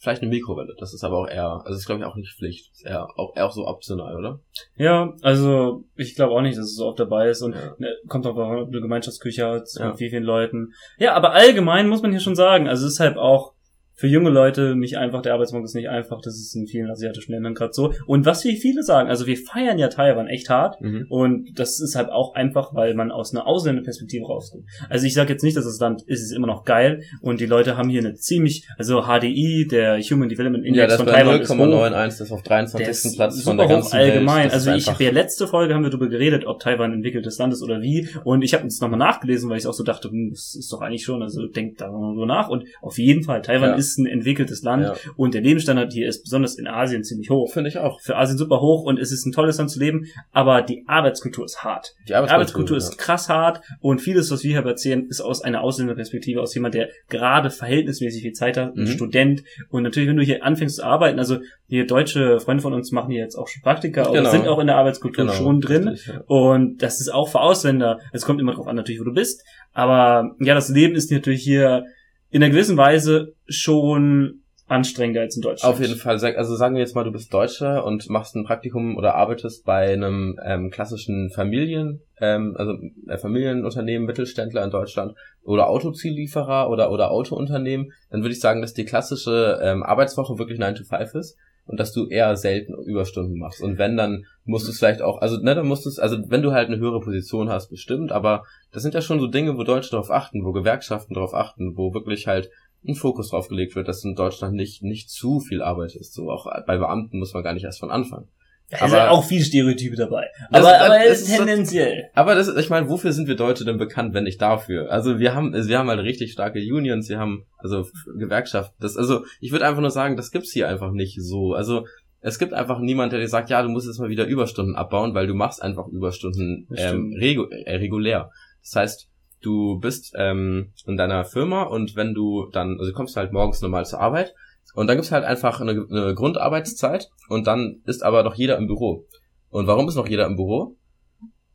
[0.02, 2.72] Vielleicht eine Mikrowelle, das ist aber auch eher, also ist glaube ich auch nicht Pflicht,
[2.72, 4.40] ist eher auch, eher auch so optional, oder?
[4.76, 7.76] Ja, also ich glaube auch nicht, dass es so oft dabei ist und ja.
[7.78, 9.90] ne, kommt auch eine Gemeinschaftsküche hat, ja.
[9.90, 10.74] mit vielen, vielen Leuten.
[10.98, 13.54] Ja, aber allgemein muss man hier schon sagen, also halt auch
[14.02, 17.34] für junge Leute nicht einfach, der Arbeitsmarkt ist nicht einfach, das ist in vielen asiatischen
[17.34, 17.94] Ländern gerade so.
[18.08, 21.06] Und was wir viele sagen, also wir feiern ja Taiwan echt hart mhm.
[21.08, 24.64] und das ist halt auch einfach, weil man aus einer Ausländerperspektive rauskommt.
[24.90, 27.46] Also ich sage jetzt nicht, dass das Land ist, ist immer noch geil und die
[27.46, 31.42] Leute haben hier eine ziemlich, also HDI, der Human Development Index ja, das von Taiwan
[31.42, 33.16] 0,91, das ist auf 23.
[33.18, 34.46] Platz von der ganzen allgemein.
[34.46, 34.54] Welt.
[34.54, 37.54] Also ich habe ja letzte Folge haben wir darüber geredet, ob Taiwan ein entwickeltes Land
[37.54, 40.32] ist oder wie und ich habe uns nochmal nachgelesen, weil ich auch so dachte, hm,
[40.32, 43.70] das ist doch eigentlich schon, also denkt da so nach und auf jeden Fall, Taiwan
[43.70, 43.76] ja.
[43.76, 44.96] ist ein entwickeltes Land ja.
[45.16, 47.52] und der Lebensstandard hier ist besonders in Asien ziemlich hoch.
[47.52, 48.02] Finde ich auch.
[48.02, 51.46] Für Asien super hoch und es ist ein tolles Land zu leben, aber die Arbeitskultur
[51.46, 51.94] ist hart.
[52.08, 55.62] Die Arbeitskultur, Arbeitskultur ist krass hart und vieles, was wir hier erzählen, ist aus einer
[55.62, 58.88] Ausländerperspektive, aus jemand, der gerade verhältnismäßig viel Zeit hat, ein mhm.
[58.88, 62.92] Student und natürlich, wenn du hier anfängst zu arbeiten, also hier deutsche Freunde von uns
[62.92, 64.20] machen hier jetzt auch schon Praktika genau.
[64.20, 65.36] oder sind auch in der Arbeitskultur genau.
[65.36, 66.22] schon drin Richtig, ja.
[66.28, 69.44] und das ist auch für Ausländer, es kommt immer darauf an natürlich, wo du bist,
[69.74, 71.86] aber ja, das Leben ist natürlich hier
[72.32, 75.74] in einer gewissen Weise schon anstrengender als in Deutschland.
[75.74, 76.14] Auf jeden Fall.
[76.36, 79.92] Also sagen wir jetzt mal, du bist Deutscher und machst ein Praktikum oder arbeitest bei
[79.92, 85.14] einem ähm, klassischen Familien, ähm, also äh, Familienunternehmen, Mittelständler in Deutschland
[85.44, 90.58] oder Autoziellieferer oder oder Autounternehmen, dann würde ich sagen, dass die klassische ähm, Arbeitswoche wirklich
[90.58, 93.62] 9 to 5 ist und dass du eher selten Überstunden machst.
[93.62, 96.18] Und wenn, dann musst du es vielleicht auch, also ne, dann musst du es, also
[96.28, 99.58] wenn du halt eine höhere Position hast, bestimmt, aber das sind ja schon so Dinge,
[99.58, 102.50] wo Deutsche darauf achten, wo Gewerkschaften darauf achten, wo wirklich halt
[102.88, 106.14] ein Fokus drauf gelegt wird, dass in Deutschland nicht, nicht zu viel Arbeit ist.
[106.14, 108.28] So auch bei Beamten muss man gar nicht erst von anfangen.
[108.72, 110.28] Da sind auch viele Stereotype dabei.
[110.50, 112.10] Aber, das, aber das tendenziell.
[112.14, 114.90] So, aber das, ich meine, wofür sind wir Deutsche denn bekannt, wenn nicht dafür?
[114.92, 118.76] Also wir haben, wir haben halt richtig starke Unions, wir haben also Gewerkschaften.
[118.80, 121.54] Das, also ich würde einfach nur sagen, das gibt's hier einfach nicht so.
[121.54, 121.86] Also
[122.22, 125.14] es gibt einfach niemand, der dir sagt, ja, du musst jetzt mal wieder Überstunden abbauen,
[125.14, 128.30] weil du machst einfach Überstunden ähm, regu äh, regulär.
[128.62, 129.10] Das heißt,
[129.42, 133.62] du bist ähm, in deiner Firma und wenn du dann, also du kommst halt morgens
[133.62, 134.34] normal zur Arbeit
[134.74, 138.68] und dann gibt's halt einfach eine, eine Grundarbeitszeit und dann ist aber noch jeder im
[138.68, 139.06] Büro.
[139.50, 140.78] Und warum ist noch jeder im Büro?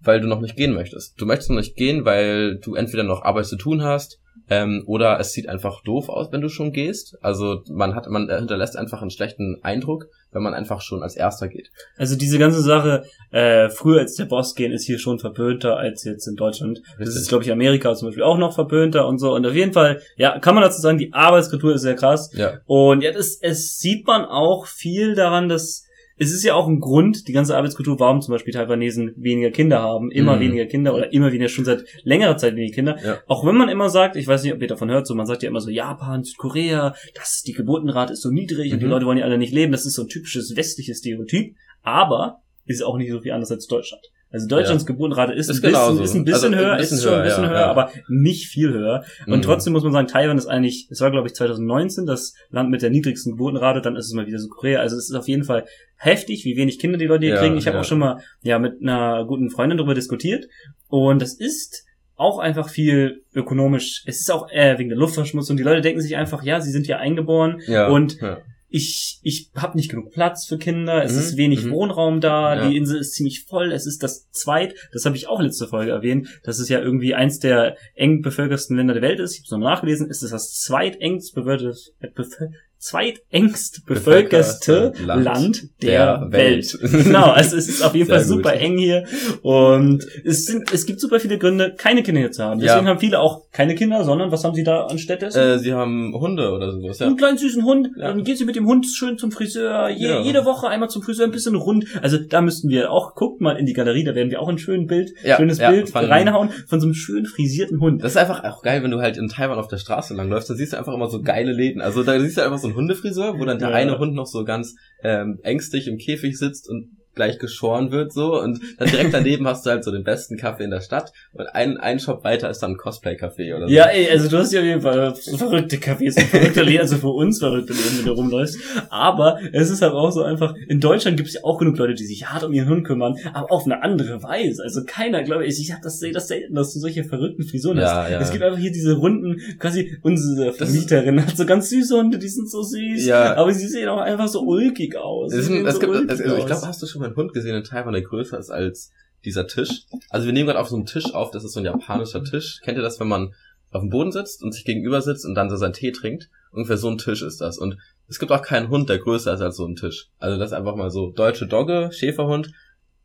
[0.01, 1.21] Weil du noch nicht gehen möchtest.
[1.21, 5.19] Du möchtest noch nicht gehen, weil du entweder noch Arbeit zu tun hast, ähm, oder
[5.19, 7.17] es sieht einfach doof aus, wenn du schon gehst.
[7.23, 11.49] Also man hat, man hinterlässt einfach einen schlechten Eindruck, wenn man einfach schon als Erster
[11.49, 11.71] geht.
[11.97, 16.05] Also diese ganze Sache, äh, früher als der Boss gehen, ist hier schon verböhnter als
[16.05, 16.83] jetzt in Deutschland.
[16.99, 19.35] Das ist, glaube ich, Amerika zum Beispiel auch noch verböhnter und so.
[19.35, 22.31] Und auf jeden Fall, ja, kann man dazu sagen, die Arbeitskultur ist sehr krass.
[22.35, 22.61] Ja.
[22.67, 25.86] Und ja, das, es sieht man auch viel daran, dass
[26.19, 29.81] es ist ja auch ein Grund, die ganze Arbeitskultur, warum zum Beispiel Taiwanesen weniger Kinder
[29.81, 30.41] haben, immer mhm.
[30.41, 32.99] weniger Kinder oder immer weniger schon seit längerer Zeit weniger Kinder.
[33.05, 33.19] Ja.
[33.27, 35.43] Auch wenn man immer sagt, ich weiß nicht, ob ihr davon hört, so man sagt
[35.43, 38.75] ja immer so Japan, Südkorea, das die Geburtenrate ist so niedrig mhm.
[38.75, 38.93] und die mhm.
[38.93, 39.73] Leute wollen ja alle nicht leben.
[39.73, 43.67] Das ist so ein typisches westliches Stereotyp, aber ist auch nicht so viel anders als
[43.67, 44.03] Deutschland.
[44.37, 44.87] Also Deutschlands ja.
[44.89, 47.23] Geburtenrate ist, ist, ein bisschen, ist ein bisschen also höher, ein bisschen ist schon ein
[47.23, 49.03] bisschen höher, höher ja, aber nicht viel höher.
[49.27, 49.43] Und mhm.
[49.43, 52.83] trotzdem muss man sagen, Taiwan ist eigentlich, es war glaube ich 2019 das Land mit
[52.83, 54.81] der niedrigsten Geburtenrate, dann ist es mal wieder so Korea.
[54.81, 55.65] Also es ist auf jeden Fall
[55.97, 57.57] heftig, wie wenig Kinder die Leute hier kriegen.
[57.57, 60.45] Ich habe auch schon mal ja mit einer guten Freundin darüber diskutiert
[60.89, 64.03] und das ist auch einfach viel ökonomisch.
[64.05, 65.57] Es ist auch äh, wegen der Luftverschmutzung.
[65.57, 69.51] Die Leute denken sich einfach, ja, sie sind hier eingeboren ja, und ja ich, ich
[69.55, 71.19] habe nicht genug Platz für Kinder, es mhm.
[71.19, 71.71] ist wenig mhm.
[71.71, 72.69] Wohnraum da, ja.
[72.69, 75.93] die Insel ist ziemlich voll, es ist das zweit, das habe ich auch letzte Folge
[75.93, 79.45] erwähnt, dass es ja irgendwie eins der eng bevölkersten Länder der Welt ist, ich habe
[79.45, 82.51] es nochmal nachgelesen, ist es das zweitengst bevölkerte,
[82.87, 86.79] zweitengst bevölkerste Land, Land der, der Welt.
[86.81, 87.05] Welt.
[87.05, 88.61] genau, also es ist auf jeden Fall super gut.
[88.61, 89.05] eng hier
[89.43, 92.61] und es sind es gibt super viele Gründe, keine Kinder hier zu haben.
[92.61, 92.91] Deswegen ja.
[92.91, 95.27] haben viele auch keine Kinder, sondern was haben sie da anstelle?
[95.27, 96.99] Äh, sie haben Hunde oder sowas.
[97.01, 97.07] Ja.
[97.07, 97.89] Einen kleinen süßen Hund.
[97.97, 98.09] Ja.
[98.09, 99.89] Dann geht sie mit dem Hund schön zum Friseur.
[99.89, 100.21] Je, ja.
[100.21, 101.87] Jede Woche einmal zum Friseur, ein bisschen rund.
[102.03, 104.59] Also da müssten wir auch guckt mal in die Galerie, da werden wir auch ein
[104.59, 108.05] schönes Bild, schönes Bild reinhauen von so einem schön frisierten Hund.
[108.05, 110.57] Das ist einfach auch geil, wenn du halt in Taiwan auf der Straße langläufst, dann
[110.57, 111.81] siehst du einfach immer so geile Läden.
[111.81, 113.75] Also da siehst du einfach so ein Hundefriseur, wo dann der ja.
[113.75, 118.41] eine Hund noch so ganz ähm, ängstlich im Käfig sitzt und gleich geschoren wird so
[118.41, 121.47] und dann direkt daneben hast du halt so den besten Kaffee in der Stadt und
[121.47, 123.75] ein, ein Shop weiter ist dann ein Cosplay-Café oder so.
[123.75, 126.83] Ja, ey, also du hast ja auf jeden Fall so verrückte Cafés, so verrückte Läden,
[126.83, 128.59] also für uns verrückte Läden, wenn du rumläufst.
[128.91, 131.95] Aber es ist halt auch so einfach, in Deutschland gibt es ja auch genug Leute,
[131.95, 134.63] die sich hart um ihren Hund kümmern, aber auf eine andere Weise.
[134.63, 137.79] Also keiner, glaube ich, ich hab das, sehe das selten, dass du solche verrückten Frisuren
[137.79, 138.11] ja, hast.
[138.11, 138.21] Ja.
[138.21, 142.29] Es gibt einfach hier diese runden, quasi unsere Vermieterin hat so ganz süße Hunde, die
[142.29, 143.37] sind so süß, ja.
[143.37, 145.33] aber sie sehen auch einfach so ulkig aus.
[145.33, 147.57] Es, sind, es so gibt, also ich glaube, hast du schon mal einen Hund gesehen
[147.57, 148.93] in Taiwan, der größer ist als
[149.25, 149.85] dieser Tisch.
[150.11, 152.61] Also wir nehmen gerade auf so einem Tisch auf, das ist so ein japanischer Tisch.
[152.63, 153.35] Kennt ihr das, wenn man
[153.71, 156.31] auf dem Boden sitzt und sich gegenüber sitzt und dann so seinen Tee trinkt?
[156.53, 157.59] Ungefähr so ein Tisch ist das.
[157.59, 157.77] Und
[158.09, 160.09] es gibt auch keinen Hund, der größer ist als so ein Tisch.
[160.19, 162.53] Also das ist einfach mal so deutsche Dogge, Schäferhund.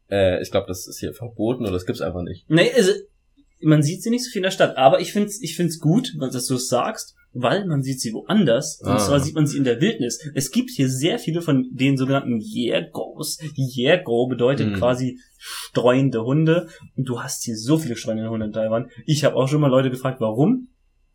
[0.09, 2.49] Äh, ich glaube, das ist hier verboten oder das gibt's einfach nicht.
[2.49, 2.91] Nee, also
[3.61, 6.13] man sieht sie nicht so viel in der Stadt, aber ich find's, ich find's gut,
[6.19, 8.79] dass du es sagst, weil man sieht sie woanders.
[8.81, 8.97] Und ah.
[8.97, 10.19] zwar sieht man sie in der Wildnis.
[10.35, 13.37] Es gibt hier sehr viele von den sogenannten Jägos.
[13.55, 14.75] Jägo bedeutet mhm.
[14.75, 16.67] quasi streuende Hunde.
[16.95, 18.89] Und du hast hier so viele streuende Hunde in Taiwan.
[19.05, 20.67] Ich habe auch schon mal Leute gefragt, warum.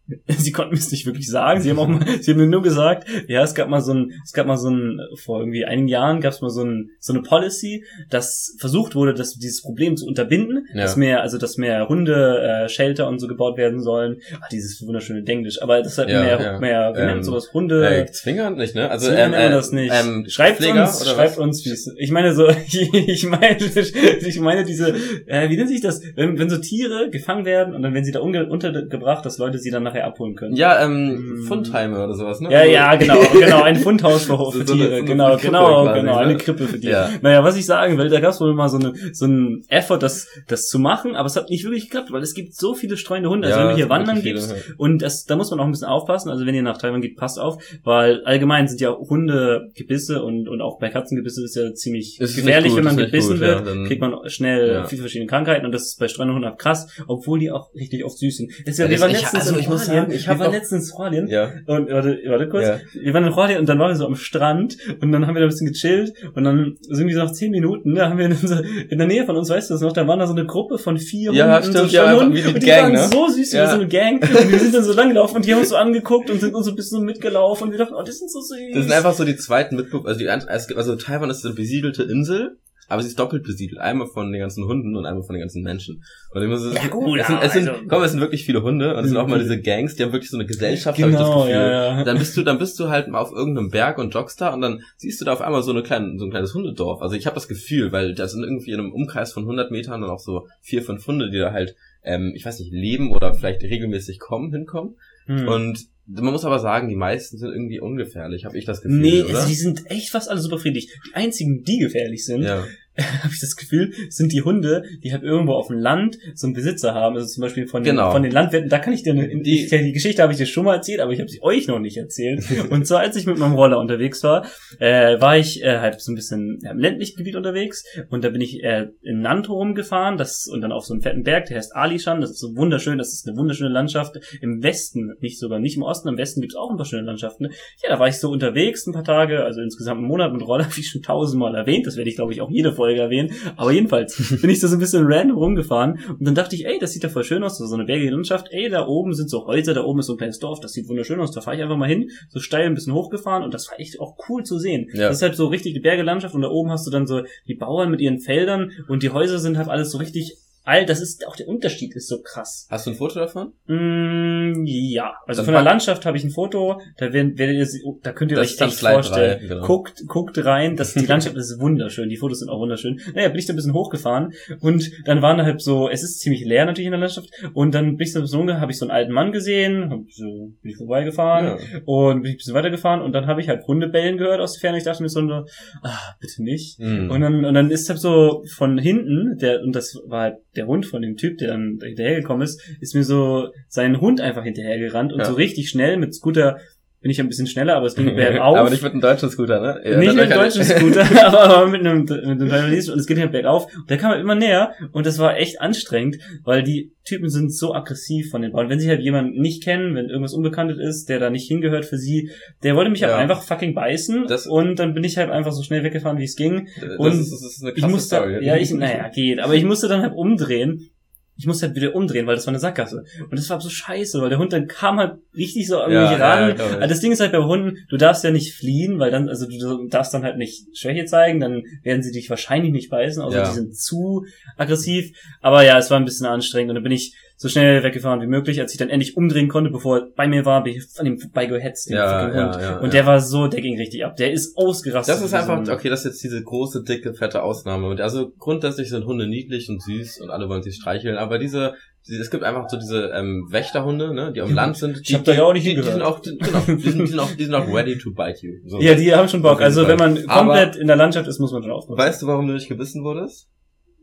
[0.29, 1.61] sie konnten mir es nicht wirklich sagen.
[1.61, 4.12] Sie haben auch mal, sie haben mir nur gesagt, ja, es gab mal so ein,
[4.25, 7.12] es gab mal so ein, vor irgendwie einigen Jahren gab es mal so ein, so
[7.12, 10.83] eine Policy, dass versucht wurde, dass dieses Problem zu unterbinden, ja.
[10.83, 14.19] dass mehr, also dass mehr Hunde, äh, Shelter und so gebaut werden sollen.
[14.40, 15.61] Ach, dieses wunderschöne Denglisch.
[15.61, 16.59] Aber das hat ja, mehr, ja.
[16.61, 17.88] mehr, wie ähm, nennt sowas, Hunde.
[17.88, 18.90] Äh, zwingend nicht, ne?
[18.90, 19.92] Also, ähm, äh, das nicht.
[19.92, 21.38] Ähm, schreibt Pfleger, uns, schreibt was?
[21.38, 24.95] uns, wie es, ich meine so, ich meine, ich meine diese,
[25.27, 28.12] äh, wie nennt sich das, wenn, wenn so Tiere gefangen werden und dann werden sie
[28.12, 30.54] da untergebracht, dass Leute sie dann nach nachher abholen können.
[30.54, 31.44] Ja, ähm.
[31.46, 32.50] Fundheime oder sowas, ne?
[32.50, 36.00] Ja, ja, genau, genau, ein Fundhaus für, für so, Tiere, so genau, eine genau, quasi,
[36.00, 36.38] genau, eine ne?
[36.38, 36.92] Krippe für Tiere.
[36.92, 37.11] Ja.
[37.22, 39.98] Naja, was ich sagen will, da gab es wohl mal so eine, so ein Effort,
[39.98, 42.96] das, das zu machen, aber es hat nicht wirklich geklappt, weil es gibt so viele
[42.96, 43.48] streunende Hunde.
[43.48, 45.88] Also ja, wenn du hier wandern gibst, und das, da muss man auch ein bisschen
[45.88, 50.22] aufpassen, also wenn ihr nach Taiwan geht, passt auf, weil allgemein sind ja Hunde Gebisse
[50.22, 53.40] und, und auch bei Katzengebisse ist ja ziemlich ist gefährlich, gut, wenn man gebissen gut,
[53.40, 54.85] wird, ja, kriegt man schnell ja.
[54.85, 58.18] viele verschiedene Krankheiten und das ist bei streunenden Hunden krass, obwohl die auch richtig oft
[58.18, 58.52] süß sind.
[58.64, 61.53] Das ist ja, wir waren letztens also ich muss sagen, ich waren letztens in ja.
[61.66, 62.66] und warte, warte kurz.
[62.66, 62.81] Ja.
[62.94, 65.40] Wir waren in Jordanien und dann waren wir so am Strand und dann haben wir
[65.40, 68.27] da ein bisschen gechillt und dann sind wir so nach zehn Minuten, da haben wir
[68.27, 68.57] in, so,
[68.88, 70.79] in der Nähe von uns, weißt du das noch, da waren da so eine Gruppe
[70.79, 73.09] von vier ja, Hunden, stimmt, so ja, Hunden, und die Gang, waren ne?
[73.12, 73.64] so süß, ja.
[73.64, 75.70] wie so eine Gang und wir sind dann so lang gelaufen und die haben uns
[75.70, 78.31] so angeguckt und sind uns so ein bisschen mitgelaufen und wir dachten, oh, das sind
[78.31, 78.75] so süß.
[78.75, 82.59] Das sind einfach so die zweiten Mitbewohner, also die, also Taiwan ist eine besiedelte Insel
[82.88, 83.81] aber sie ist doppelt besiedelt.
[83.81, 86.05] Einmal von den ganzen Hunden und einmal von den ganzen Menschen.
[86.33, 88.44] Und ich muss, es, ja, gut, es, sind, es sind, also, komm, es sind wirklich
[88.44, 90.96] viele Hunde und es sind auch mal diese Gangs, die haben wirklich so eine Gesellschaft,
[90.96, 91.53] genau, habe ich das Gefühl.
[91.53, 92.05] Ja, ja.
[92.05, 94.61] Dann bist du, dann bist du halt mal auf irgendeinem Berg und joggst da und
[94.61, 97.03] dann siehst du da auf einmal so eine kleine, so ein kleines Hundedorf.
[97.03, 100.01] Also ich habe das Gefühl, weil da sind irgendwie in einem Umkreis von 100 Metern
[100.01, 103.35] dann auch so vier, fünf Hunde, die da halt, ähm, ich weiß nicht, leben oder
[103.35, 104.96] vielleicht regelmäßig kommen, hinkommen.
[105.27, 105.49] Hm.
[105.49, 109.01] Und man muss aber sagen, die meisten sind irgendwie ungefährlich, habe ich das Gefühl.
[109.01, 109.37] Nee, oder?
[109.37, 110.88] Also die sind echt fast alle super friedlich.
[111.09, 112.64] Die einzigen, die gefährlich sind, ja
[113.22, 116.54] habe ich das Gefühl, sind die Hunde, die halt irgendwo auf dem Land so einen
[116.54, 118.09] Besitzer haben, also zum Beispiel von, genau.
[118.09, 120.46] den, von den Landwirten, da kann ich dir, eine, die, die Geschichte habe ich dir
[120.46, 122.44] schon mal erzählt, aber ich habe sie euch noch nicht erzählt.
[122.70, 124.46] und zwar, als ich mit meinem Roller unterwegs war,
[124.78, 128.40] äh, war ich äh, halt so ein bisschen im ländlichen Gebiet unterwegs und da bin
[128.40, 131.74] ich äh, in Nanto rumgefahren, das und dann auf so einen fetten Berg, der heißt
[131.74, 134.16] Alishan, das ist so wunderschön, das ist eine wunderschöne Landschaft.
[134.40, 137.48] Im Westen, nicht sogar nicht im Osten, im Westen gibt's auch ein paar schöne Landschaften.
[137.82, 140.66] Ja, da war ich so unterwegs ein paar Tage, also insgesamt einen Monat mit Roller,
[140.74, 143.33] wie schon tausendmal erwähnt, das werde ich glaube ich auch jede Folge erwähnen.
[143.57, 146.79] Aber jedenfalls bin ich da so ein bisschen random rumgefahren und dann dachte ich, ey,
[146.79, 149.46] das sieht ja voll schön aus, so eine bergige Landschaft, ey, da oben sind so
[149.46, 151.62] Häuser, da oben ist so ein kleines Dorf, das sieht wunderschön aus, da fahre ich
[151.62, 154.59] einfach mal hin, so steil ein bisschen hochgefahren und das war echt auch cool zu
[154.59, 154.88] sehen.
[154.92, 155.09] Ja.
[155.09, 157.55] Das ist halt so richtig die Bergelandschaft und da oben hast du dann so die
[157.55, 161.26] Bauern mit ihren Feldern und die Häuser sind halt alles so richtig all, das ist
[161.26, 162.66] auch der Unterschied ist so krass.
[162.68, 163.52] Hast du ein Foto davon?
[163.66, 166.81] Mm, ja, also Dann von der Landschaft habe ich ein Foto.
[166.98, 167.66] Da werdet, ihr,
[168.02, 169.38] da könnt ihr euch echt vorstellen.
[169.38, 169.66] Drei, genau.
[169.66, 172.09] Guckt, guckt rein, das die Landschaft ist wunderschön.
[172.09, 173.00] Die Fotos sind auch wunderschön.
[173.14, 176.20] Naja, bin ich da ein bisschen hochgefahren und dann waren da halt so, es ist
[176.20, 178.79] ziemlich leer natürlich in der Landschaft und dann bin ich so ein bisschen habe ich
[178.79, 181.81] so einen alten Mann gesehen, hab so bin ich vorbeigefahren ja.
[181.85, 184.61] und bin ich ein bisschen weitergefahren und dann habe ich halt Hundebellen gehört aus der
[184.61, 184.79] Ferne.
[184.79, 186.81] Ich dachte mir so, ah, bitte nicht.
[186.81, 187.11] Mhm.
[187.11, 190.66] Und dann und dann ist halt so von hinten der und das war halt der
[190.66, 195.12] Hund von dem Typ, der dann hinterhergekommen ist, ist mir so sein Hund einfach hinterhergerannt
[195.12, 195.25] und ja.
[195.25, 196.59] so richtig schnell mit Scooter
[197.07, 198.57] bin ich ein bisschen schneller, aber es ging bergauf.
[198.57, 199.81] aber nicht mit einem deutschen Scooter, ne?
[199.85, 203.16] Ja, nicht mit einem deutschen Scooter, aber, mit einem, mit einem Taiwanese und es geht
[203.21, 203.73] halt bergauf.
[203.77, 207.55] Und der kam halt immer näher und das war echt anstrengend, weil die Typen sind
[207.55, 208.69] so aggressiv von den Bauern.
[208.71, 211.97] Wenn sie halt jemanden nicht kennen, wenn irgendwas Unbekanntes ist, der da nicht hingehört für
[211.97, 212.31] sie,
[212.64, 213.19] der wollte mich halt ja.
[213.19, 216.25] halt einfach fucking beißen das, und dann bin ich halt einfach so schnell weggefahren, wie
[216.25, 216.66] es ging.
[216.81, 218.45] Das und ist, das ist eine ich musste, Story.
[218.45, 220.90] ja, ich, naja, geht, aber ich musste dann halt umdrehen
[221.38, 223.05] ich musste halt wieder umdrehen, weil das war eine Sackgasse.
[223.22, 226.11] Und das war so scheiße, weil der Hund dann kam halt richtig so an ja,
[226.11, 226.57] mich ran.
[226.57, 229.29] Ja, also das Ding ist halt bei Hunden, du darfst ja nicht fliehen, weil dann,
[229.29, 233.22] also du darfst dann halt nicht Schwäche zeigen, dann werden sie dich wahrscheinlich nicht beißen,
[233.22, 233.49] also ja.
[233.49, 234.25] die sind zu
[234.57, 235.12] aggressiv.
[235.40, 238.27] Aber ja, es war ein bisschen anstrengend und dann bin ich so schnell weggefahren wie
[238.27, 238.61] möglich.
[238.61, 241.18] Als ich dann endlich umdrehen konnte, bevor er bei mir war, bin ich an ihm
[241.18, 242.62] vorbeigehetzt, den ja, ja, Hund.
[242.62, 244.16] Ja, und der war so, der ging richtig ab.
[244.16, 245.14] Der ist ausgerastet.
[245.14, 247.88] Das ist einfach, okay, das ist jetzt diese große, dicke, fette Ausnahme.
[247.88, 251.75] Und also grundsätzlich sind Hunde niedlich und süß und alle wollen sich streicheln, aber diese
[252.09, 254.99] es gibt einfach so diese ähm, Wächterhunde, ne, die am Land sind.
[254.99, 257.01] Die, ich hab da ja auch nicht die, die sind auch, die, genau, die sind,
[257.01, 258.53] die sind auch, die sind auch ready to bite you.
[258.64, 258.81] So.
[258.81, 259.61] Ja, die haben schon Bock.
[259.61, 261.99] Also wenn man komplett Aber in der Landschaft ist, muss man schon aufpassen.
[261.99, 263.49] Weißt du, warum du nicht gebissen wurdest?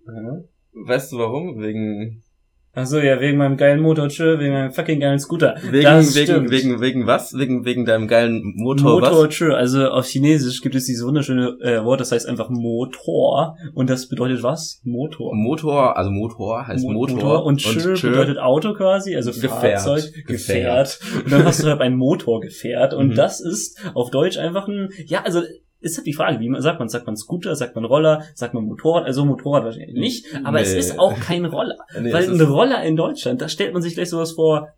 [0.05, 0.43] Mhm.
[0.85, 1.61] Weißt du warum?
[1.61, 2.23] Wegen
[2.75, 5.55] Ach so, ja, wegen meinem geilen Motor, tschö, wegen meinem fucking geilen Scooter.
[5.61, 6.49] Wegen, das wegen, stimmt.
[6.49, 7.37] wegen, wegen was?
[7.37, 9.53] Wegen, wegen deinem geilen Motor, Motor, tschö.
[9.53, 13.57] Also auf Chinesisch gibt es dieses wunderschöne äh, Wort, das heißt einfach Motor.
[13.75, 14.81] Und das bedeutet was?
[14.83, 15.35] Motor.
[15.35, 17.15] Motor, also Motor heißt Mo Motor.
[17.17, 17.45] Motor.
[17.45, 19.51] Und tschö, bedeutet Auto quasi, also Gefährt.
[19.51, 20.99] Fahrzeug, Gefährt.
[21.23, 22.95] Und dann hast du halt ein Motorgefährt.
[22.95, 23.15] Und mhm.
[23.15, 25.41] das ist auf Deutsch einfach ein, ja, also
[25.83, 28.53] ist halt die Frage, wie man sagt man, sagt man Scooter, sagt man Roller, sagt
[28.53, 30.63] man Motorrad, also Motorrad wahrscheinlich nicht, aber nee.
[30.63, 31.75] es ist auch kein Roller.
[31.99, 34.69] Nee, weil ein Roller in Deutschland, da stellt man sich gleich sowas vor,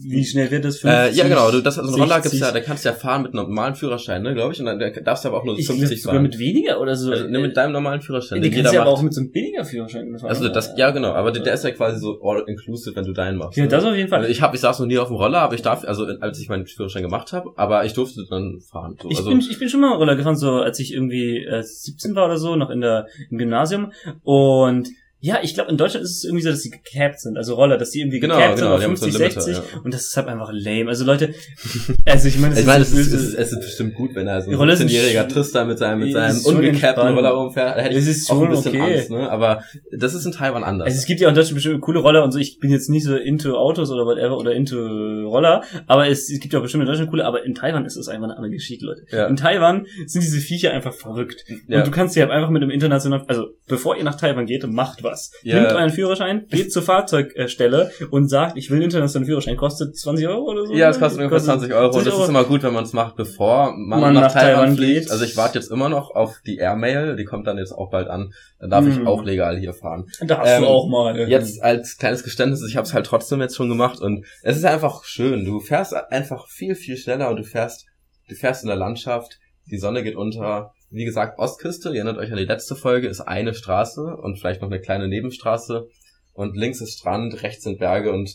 [0.00, 0.78] wie schnell wird das?
[0.78, 1.50] 50, äh, ja, genau.
[1.50, 3.74] Du, das, also ein Roller gibt's ja, da kannst du ja fahren mit einem normalen
[3.74, 4.60] Führerschein, ne, glaube ich.
[4.60, 6.22] Und dann darfst du aber auch nur 50 ich, sogar fahren.
[6.22, 7.10] mit weniger oder so?
[7.10, 8.40] Also, ne, mit deinem normalen Führerschein.
[8.40, 10.28] Den, den kannst du ja aber auch mit so einem billiger Führerschein fahren.
[10.28, 13.12] Also das, ja genau, aber der, der ist ja quasi so all inclusive, wenn du
[13.12, 13.56] deinen machst.
[13.56, 13.68] Ja, ne?
[13.68, 14.20] das auf jeden Fall.
[14.20, 16.38] Also ich hab, ich saß noch nie auf dem Roller, aber ich darf, also als
[16.38, 18.96] ich meinen Führerschein gemacht habe, aber ich durfte dann fahren.
[19.02, 19.10] So.
[19.10, 22.14] Ich, also, bin, ich bin schon mal Roller gefahren, so als ich irgendwie äh, 17
[22.14, 24.88] war oder so, noch in der im Gymnasium und
[25.20, 27.76] ja, ich glaube, in Deutschland ist es irgendwie so, dass sie gecapped sind, also Roller,
[27.76, 29.80] dass die irgendwie genau, gecapped genau, sind auf 50, so Limiter, 60 ja.
[29.82, 30.88] und das ist halt einfach lame.
[30.88, 31.34] Also Leute,
[32.04, 34.42] also ich meine, ich mein, es, ist, es, ist, es ist bestimmt gut, wenn er
[34.42, 38.30] so ein 17-jähriger Tristan mit seinem, mit seinem ungecappten Roller rumfährt, da hätte ich ist
[38.30, 38.94] auch ein bisschen okay.
[38.94, 39.28] Angst, ne?
[39.28, 40.86] aber das ist in Taiwan anders.
[40.86, 42.88] Also es gibt ja auch in Deutschland bestimmt coole Roller und so, ich bin jetzt
[42.88, 44.78] nicht so into Autos oder whatever oder into
[45.26, 47.96] Roller, aber es, es gibt ja auch bestimmt in Deutschland coole, aber in Taiwan ist
[47.96, 49.02] es einfach eine andere Geschichte, Leute.
[49.10, 49.26] Ja.
[49.26, 51.78] In Taiwan sind diese Viecher einfach verrückt ja.
[51.78, 54.64] und du kannst sie halt einfach mit einem internationalen, also bevor ihr nach Taiwan geht,
[54.68, 55.32] macht was.
[55.42, 55.60] Ja.
[55.60, 60.28] Nimmt einen Führerschein, geht zur Fahrzeugstelle und sagt, ich will einen internationalen Führerschein, kostet 20
[60.28, 60.74] Euro oder so?
[60.74, 61.90] Ja, es kostet ungefähr 20 Euro.
[61.90, 62.18] 20 Euro.
[62.18, 64.76] Das ist immer gut, wenn man es macht, bevor man, man nach, nach, Taiwan, Taiwan
[64.76, 65.02] fliegt.
[65.02, 65.10] Geht.
[65.10, 68.08] Also ich warte jetzt immer noch auf die Airmail, die kommt dann jetzt auch bald
[68.08, 68.32] an.
[68.58, 68.90] Dann darf mm.
[68.90, 70.06] ich auch legal hier fahren.
[70.20, 71.28] Darfst ähm, du auch mal.
[71.28, 74.64] Jetzt als kleines Geständnis, ich habe es halt trotzdem jetzt schon gemacht und es ist
[74.64, 75.44] einfach schön.
[75.44, 77.86] Du fährst einfach viel, viel schneller und du fährst,
[78.28, 79.38] du fährst in der Landschaft,
[79.70, 83.20] die Sonne geht unter, wie gesagt, Ostküste, ihr erinnert euch an die letzte Folge, ist
[83.20, 85.88] eine Straße und vielleicht noch eine kleine Nebenstraße
[86.32, 88.28] und links ist Strand, rechts sind Berge und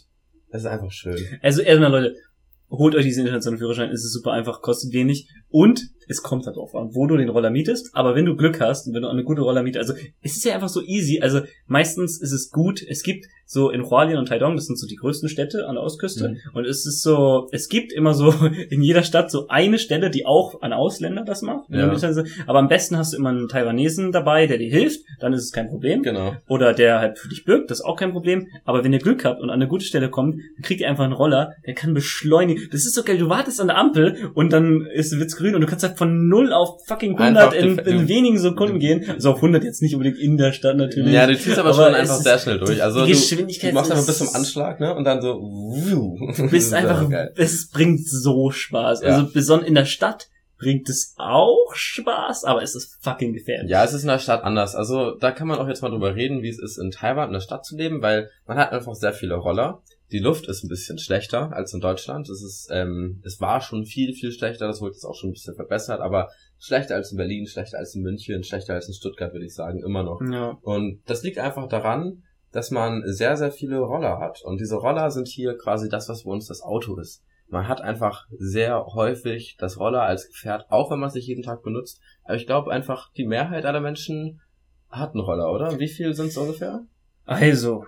[0.50, 1.18] es ist einfach schön.
[1.42, 2.16] Also erstmal Leute,
[2.70, 6.58] holt euch diesen internationalen Führerschein, es ist super einfach, kostet wenig und es kommt halt
[6.58, 9.08] drauf an, wo du den Roller mietest, aber wenn du Glück hast und wenn du
[9.08, 12.50] eine gute Roller mietest, also es ist ja einfach so easy, also meistens ist es
[12.50, 15.76] gut, es gibt so in Hualien und Taidong, das sind so die größten Städte an
[15.76, 16.38] der Ostküste mhm.
[16.54, 18.34] und es ist so, es gibt immer so
[18.70, 21.92] in jeder Stadt so eine Stelle, die auch an Ausländer das macht, ja.
[22.48, 25.52] aber am besten hast du immer einen Taiwanesen dabei, der dir hilft, dann ist es
[25.52, 26.02] kein Problem.
[26.02, 26.34] Genau.
[26.48, 29.24] Oder der halt für dich birgt, das ist auch kein Problem, aber wenn ihr Glück
[29.24, 31.94] habt und an eine gute Stelle kommt, dann kriegt ihr einfach einen Roller, der kann
[31.94, 32.70] beschleunigen.
[32.72, 35.62] Das ist so geil, du wartest an der Ampel und dann ist wird's grün und
[35.62, 39.10] du kannst halt von 0 auf fucking 100 in, in, wenigen Sekunden gehen.
[39.10, 41.14] Also auf 100 jetzt nicht unbedingt in der Stadt natürlich.
[41.14, 42.82] Ja, du ziehst aber, aber schon einfach sehr schnell durch.
[42.82, 44.96] Also die Geschwindigkeit du, du machst einfach bis zum Anschlag, ne?
[44.96, 49.04] Und dann so, du bist einfach, es bringt so Spaß.
[49.04, 53.70] Also besonders in der Stadt bringt es auch Spaß, aber es ist fucking gefährlich.
[53.70, 54.76] Ja, es ist in der Stadt anders.
[54.76, 57.34] Also da kann man auch jetzt mal drüber reden, wie es ist, in Taiwan in
[57.34, 59.82] der Stadt zu leben, weil man hat einfach sehr viele Roller.
[60.14, 62.30] Die Luft ist ein bisschen schlechter als in Deutschland.
[62.30, 64.68] Es ist, ähm, es war schon viel, viel schlechter.
[64.68, 67.96] Das wurde jetzt auch schon ein bisschen verbessert, aber schlechter als in Berlin, schlechter als
[67.96, 70.22] in München, schlechter als in Stuttgart, würde ich sagen, immer noch.
[70.22, 70.60] Ja.
[70.62, 72.22] Und das liegt einfach daran,
[72.52, 74.44] dass man sehr, sehr viele Roller hat.
[74.44, 77.24] Und diese Roller sind hier quasi das, was bei uns das Auto ist.
[77.48, 81.42] Man hat einfach sehr häufig das Roller als Gefährt, auch wenn man es nicht jeden
[81.42, 82.00] Tag benutzt.
[82.24, 84.42] Aber ich glaube einfach, die Mehrheit aller Menschen
[84.90, 85.80] hat einen Roller, oder?
[85.80, 86.86] Wie viel sind es ungefähr?
[87.26, 87.86] Also,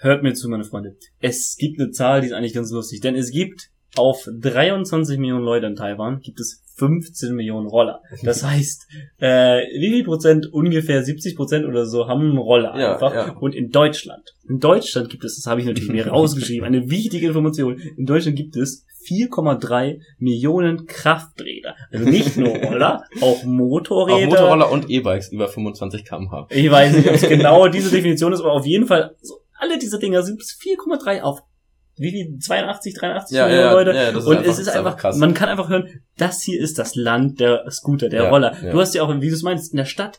[0.00, 0.96] hört mir zu, meine Freunde.
[1.20, 5.44] Es gibt eine Zahl, die ist eigentlich ganz lustig, denn es gibt auf 23 Millionen
[5.44, 8.00] Leute in Taiwan gibt es 15 Millionen Roller.
[8.22, 8.86] Das heißt,
[9.18, 13.14] äh, wie viel Prozent, ungefähr 70 Prozent oder so, haben einen Roller ja, einfach.
[13.14, 13.32] Ja.
[13.32, 17.26] Und in Deutschland, in Deutschland gibt es, das habe ich natürlich mir rausgeschrieben, eine wichtige
[17.26, 21.74] Information, in Deutschland gibt es 4,3 Millionen Krafträder.
[21.90, 24.26] Also nicht nur Roller, auch Motorräder.
[24.26, 26.46] Auch Motorroller und E-Bikes über 25 km/h.
[26.50, 29.78] Ich weiß nicht, ob es genau diese Definition ist, aber auf jeden Fall, so alle
[29.78, 31.42] diese Dinger sind 4,3 auf
[31.96, 33.90] wie viel 82, 83 ja, Millionen ja, Leute.
[33.90, 35.16] Ja, und einfach, es ist einfach, krass.
[35.16, 38.56] man kann einfach hören, das hier ist das Land der Scooter, der ja, Roller.
[38.72, 40.18] Du hast ja auch, wie du es meinst, in der Stadt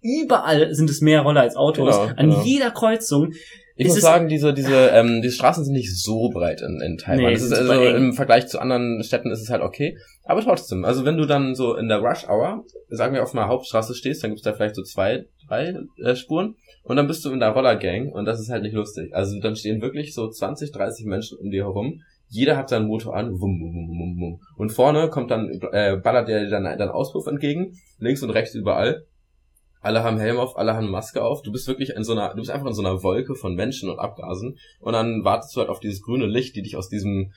[0.00, 1.96] überall sind es mehr Roller als Autos.
[1.96, 2.42] Genau, An genau.
[2.42, 3.32] jeder Kreuzung.
[3.76, 7.26] Ich muss sagen, diese, diese, ähm, die Straßen sind nicht so breit in, in Taiwan.
[7.26, 9.96] Nee, ist also im Vergleich zu anderen Städten ist es halt okay.
[10.24, 13.46] Aber trotzdem, also wenn du dann so in der Rush Hour, sagen wir auf einer
[13.46, 16.56] Hauptstraße stehst, dann gibt's da vielleicht so zwei, drei äh, Spuren.
[16.88, 19.14] Und dann bist du in der Rollergang und das ist halt nicht lustig.
[19.14, 22.00] Also dann stehen wirklich so 20, 30 Menschen um dir herum.
[22.30, 24.40] Jeder hat seinen Motor an, wum, wum, wum, wum, wum.
[24.56, 29.04] Und vorne kommt dann, äh, ballert der dann dann Auspuff entgegen, links und rechts überall.
[29.82, 31.42] Alle haben Helm auf, alle haben Maske auf.
[31.42, 33.90] Du bist wirklich in so einer, du bist einfach in so einer Wolke von Menschen
[33.90, 34.58] und Abgasen.
[34.80, 37.32] Und dann wartest du halt auf dieses grüne Licht, die dich aus diesem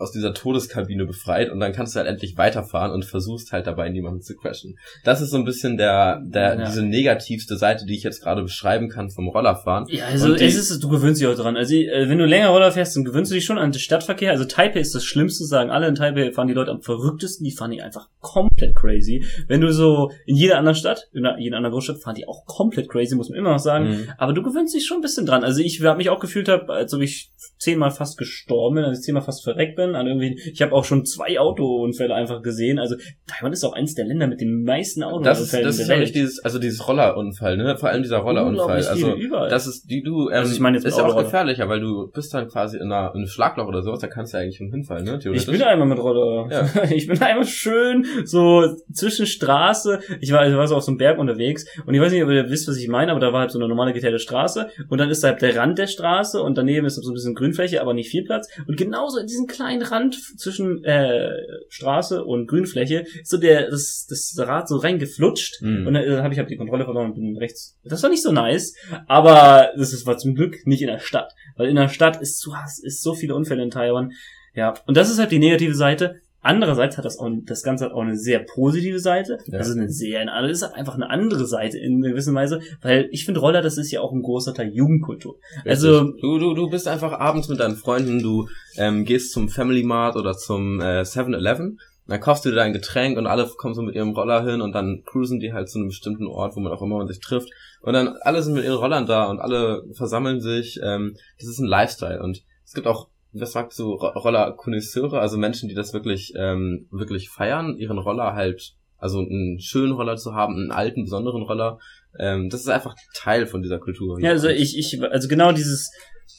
[0.00, 3.88] aus dieser Todeskabine befreit und dann kannst du halt endlich weiterfahren und versuchst halt dabei
[3.88, 4.78] niemanden zu crashen.
[5.04, 6.64] Das ist so ein bisschen der, der, ja.
[6.66, 9.86] diese negativste Seite, die ich jetzt gerade beschreiben kann vom Rollerfahren.
[9.88, 11.56] Ja, also die, es ist, du gewöhnst dich auch dran.
[11.56, 14.30] Also äh, wenn du länger Roller fährst, dann gewöhnst du dich schon an den Stadtverkehr.
[14.30, 17.52] Also Taipei ist das Schlimmste, sagen alle in Taipei fahren die Leute am verrücktesten, die
[17.52, 19.24] fahren die einfach komplett crazy.
[19.48, 22.88] Wenn du so in jeder anderen Stadt, in jeder anderen Großstadt fahren die auch komplett
[22.88, 23.88] crazy, muss man immer noch sagen.
[23.88, 24.08] Mhm.
[24.18, 25.44] Aber du gewöhnst dich schon ein bisschen dran.
[25.44, 29.00] Also ich habe mich auch gefühlt habe, als ob ich zehnmal fast gestorben bin, als
[29.00, 30.38] ich zehnmal fast verreckt bin an irgendwie.
[30.52, 32.78] Ich habe auch schon zwei Autounfälle einfach gesehen.
[32.78, 32.96] Also
[33.26, 35.36] Taiwan ist auch eins der Länder mit den meisten Autounfällen.
[35.36, 37.76] Das ist, das ist wirklich dieses, also dieses Rollerunfall, ne?
[37.76, 38.86] Vor allem dieser Rollerunfall.
[38.86, 39.14] Also
[39.48, 42.10] das ist, die du, ähm, also ich meine jetzt ist ja auch gefährlicher, weil du
[42.10, 44.56] bist dann quasi in, einer, in einem Schlagloch oder sowas, da kannst du ja eigentlich
[44.56, 45.18] schon hinfallen, ne?
[45.32, 46.48] Ich bin einmal mit Roller.
[46.50, 46.68] Ja.
[46.90, 48.49] Ich bin einmal schön so
[48.92, 50.00] zwischen Straße.
[50.20, 52.30] Ich war, ich war so auf so einem Berg unterwegs und ich weiß nicht, ob
[52.30, 54.98] ihr wisst, was ich meine, aber da war halt so eine normale geteilte Straße und
[54.98, 57.80] dann ist da halt der Rand der Straße und daneben ist so ein bisschen Grünfläche,
[57.80, 61.30] aber nicht viel Platz und genauso in diesem kleinen Rand zwischen äh,
[61.68, 65.86] Straße und Grünfläche ist so der das, das Rad so reingeflutscht mm.
[65.86, 67.78] und dann äh, habe ich hab die Kontrolle verloren und bin rechts.
[67.84, 68.74] Das war nicht so nice,
[69.06, 72.52] aber das war zum Glück nicht in der Stadt, weil in der Stadt ist so
[72.82, 74.12] ist so viele Unfälle in Taiwan.
[74.54, 76.20] Ja, und das ist halt die negative Seite.
[76.42, 79.38] Andererseits hat das auch, das Ganze hat auch eine sehr positive Seite.
[79.46, 79.58] Ja.
[79.58, 83.24] Das ist eine sehr, das ist einfach eine andere Seite in gewisser Weise, weil ich
[83.24, 85.36] finde Roller, das ist ja auch ein großer Teil Jugendkultur.
[85.56, 85.70] Richtig.
[85.70, 89.82] Also du, du, du bist einfach abends mit deinen Freunden, du ähm, gehst zum Family
[89.82, 93.82] Mart oder zum äh, 7-Eleven, dann kaufst du dir dein Getränk und alle kommen so
[93.82, 96.72] mit ihrem Roller hin und dann cruisen die halt zu einem bestimmten Ort, wo man
[96.72, 97.50] auch immer man sich trifft.
[97.82, 100.80] Und dann alle sind mit ihren Rollern da und alle versammeln sich.
[100.82, 105.68] Ähm, das ist ein Lifestyle und es gibt auch was sagst du, Roller-Konnoisseure, also Menschen,
[105.68, 110.56] die das wirklich, ähm, wirklich feiern, ihren Roller halt, also einen schönen Roller zu haben,
[110.56, 111.78] einen alten, besonderen Roller,
[112.18, 114.20] ähm, das ist einfach Teil von dieser Kultur.
[114.20, 115.90] Ja, also ich, ich, also genau dieses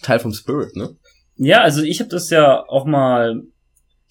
[0.01, 0.95] Teil vom Spirit, ne?
[1.37, 3.43] Ja, also ich habe das ja auch mal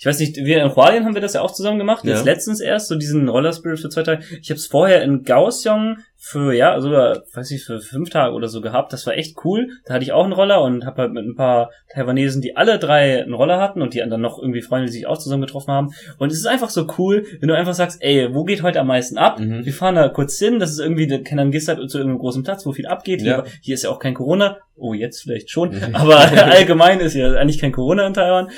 [0.00, 2.32] ich weiß nicht, wir in Hualien haben wir das ja auch zusammen gemacht, jetzt ja.
[2.32, 4.24] letztens erst, so diesen Roller Spirit für zwei Tage.
[4.40, 8.48] Ich habe es vorher in Kaohsiung für, ja, also, weiß ich, für fünf Tage oder
[8.48, 8.94] so gehabt.
[8.94, 9.68] Das war echt cool.
[9.84, 12.78] Da hatte ich auch einen Roller und habe halt mit ein paar Taiwanesen, die alle
[12.78, 15.70] drei einen Roller hatten und die anderen noch irgendwie Freunde, die sich auch zusammen getroffen
[15.70, 15.90] haben.
[16.16, 18.86] Und es ist einfach so cool, wenn du einfach sagst, ey, wo geht heute am
[18.86, 19.38] meisten ab?
[19.38, 19.66] Mhm.
[19.66, 22.64] Wir fahren da kurz hin, das ist irgendwie, dann gehst halt zu irgendeinem großen Platz,
[22.64, 23.20] wo viel abgeht.
[23.20, 23.42] Ja.
[23.42, 24.56] Hier, hier ist ja auch kein Corona.
[24.76, 25.78] Oh, jetzt vielleicht schon.
[25.92, 28.48] Aber allgemein ist ja eigentlich kein Corona in Taiwan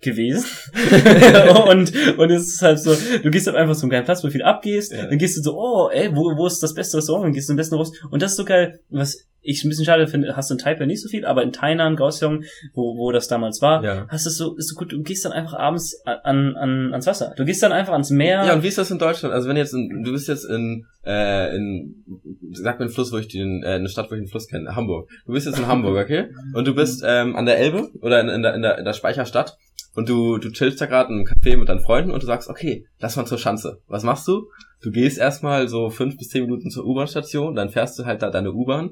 [0.00, 0.44] gewesen.
[1.68, 4.30] und, und es ist halt so, du gehst halt einfach so einen geilen Platz, wo
[4.30, 5.06] viel abgehst, ja.
[5.06, 7.24] dann gehst du so, oh, ey, wo, wo ist das beste Restaurant?
[7.26, 7.92] Dann gehst du am besten raus.
[8.10, 10.84] Und das ist so geil, was ich ein bisschen schade finde, hast du in Taipei
[10.84, 12.42] nicht so viel, aber in Tainan, Kaohsiung,
[12.74, 14.06] wo, wo das damals war, ja.
[14.08, 17.34] hast du so, ist so gut, du gehst dann einfach abends an, an, ans Wasser.
[17.36, 18.44] Du gehst dann einfach ans Meer.
[18.44, 19.34] Ja, und wie ist das in Deutschland?
[19.34, 22.04] Also wenn jetzt, in, du bist jetzt in, äh, in,
[22.52, 24.74] sag mir einen Fluss, wo ich den, äh, eine Stadt, wo ich den Fluss kenne,
[24.74, 25.08] Hamburg.
[25.24, 26.28] Du bist jetzt in Hamburg, okay?
[26.54, 28.92] Und du bist ähm, an der Elbe oder in, in, der, in, der, in der
[28.92, 29.56] Speicherstadt
[29.94, 32.86] und du, du chillst da gerade im Café mit deinen Freunden und du sagst, okay,
[33.00, 33.80] lass mal zur Schanze.
[33.88, 34.48] Was machst du?
[34.80, 38.30] Du gehst erstmal so fünf bis zehn Minuten zur U-Bahn-Station, dann fährst du halt da
[38.30, 38.90] deine U-Bahn,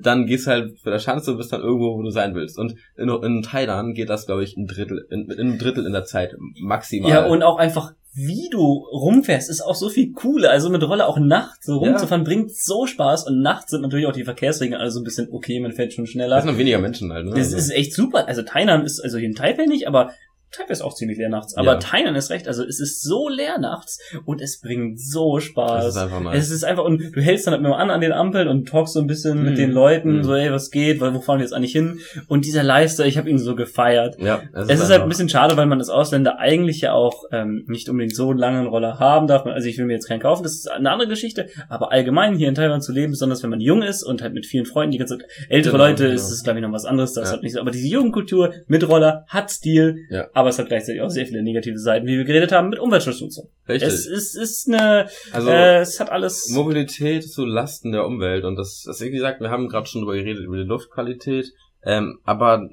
[0.00, 2.56] dann gehst du halt für der Schanze und bist dann irgendwo, wo du sein willst.
[2.58, 5.92] Und in, in Thailand geht das, glaube ich, ein Drittel, in, in ein Drittel in
[5.92, 7.10] der Zeit maximal.
[7.10, 8.62] Ja, und auch einfach wie du
[8.92, 10.50] rumfährst, ist auch so viel cooler.
[10.50, 12.28] Also mit Rolle auch nachts so rumzufahren ja.
[12.28, 15.58] bringt so Spaß und nachts sind natürlich auch die Verkehrsregeln alle so ein bisschen okay,
[15.58, 16.36] man fährt schon schneller.
[16.36, 17.32] Es sind noch weniger Menschen halt, ne?
[17.32, 17.56] Das also.
[17.56, 18.28] ist echt super.
[18.28, 20.12] Also Thailand ist, also hier in Taipei nicht, aber
[20.54, 21.56] Taipei ist auch ziemlich leer nachts.
[21.56, 21.78] Aber ja.
[21.78, 22.48] Thailand ist recht.
[22.48, 25.84] Also es ist so leer nachts und es bringt so Spaß.
[25.84, 26.38] Es ist einfach nice.
[26.38, 28.94] Es ist einfach, und du hältst dann halt immer an an den Ampeln und talkst
[28.94, 29.44] so ein bisschen mm.
[29.44, 30.24] mit den Leuten, mm.
[30.24, 31.98] so, ey, was geht, wo fahren wir jetzt eigentlich hin?
[32.28, 34.16] Und dieser Leister, ich habe ihn so gefeiert.
[34.18, 36.92] Ja, es, es ist, ist halt ein bisschen schade, weil man als Ausländer eigentlich ja
[36.92, 39.46] auch ähm, nicht unbedingt so einen langen Roller haben darf.
[39.46, 41.48] Also ich will mir jetzt keinen kaufen, das ist eine andere Geschichte.
[41.68, 44.46] Aber allgemein hier in Taiwan zu leben, besonders wenn man jung ist und halt mit
[44.46, 46.14] vielen Freunden, die ganze ältere genau, Leute, genau.
[46.14, 47.12] ist es glaube ich noch was anderes.
[47.14, 47.32] Das ja.
[47.32, 47.60] halt nicht so.
[47.60, 50.28] Aber diese Jugendkultur mit Roller hat Stil, ja.
[50.44, 53.48] Aber es hat gleichzeitig auch sehr viele negative Seiten, wie wir geredet haben, mit Umweltverschmutzung.
[53.66, 53.88] Richtig.
[53.88, 56.50] Es ist, ist eine, also, äh, es hat alles.
[56.50, 60.18] Mobilität zu Lasten der Umwelt und das, das wie gesagt, wir haben gerade schon darüber
[60.18, 61.46] geredet, über die Luftqualität,
[61.82, 62.68] ähm, aber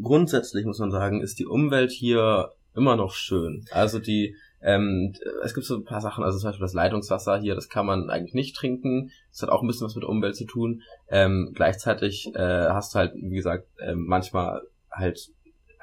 [0.00, 3.64] grundsätzlich muss man sagen, ist die Umwelt hier immer noch schön.
[3.72, 5.12] Also die, ähm,
[5.42, 8.08] es gibt so ein paar Sachen, also zum Beispiel das Leitungswasser hier, das kann man
[8.08, 9.10] eigentlich nicht trinken.
[9.32, 10.82] Das hat auch ein bisschen was mit der Umwelt zu tun.
[11.08, 14.62] Ähm, gleichzeitig äh, hast du halt, wie gesagt, äh, manchmal
[14.92, 15.30] halt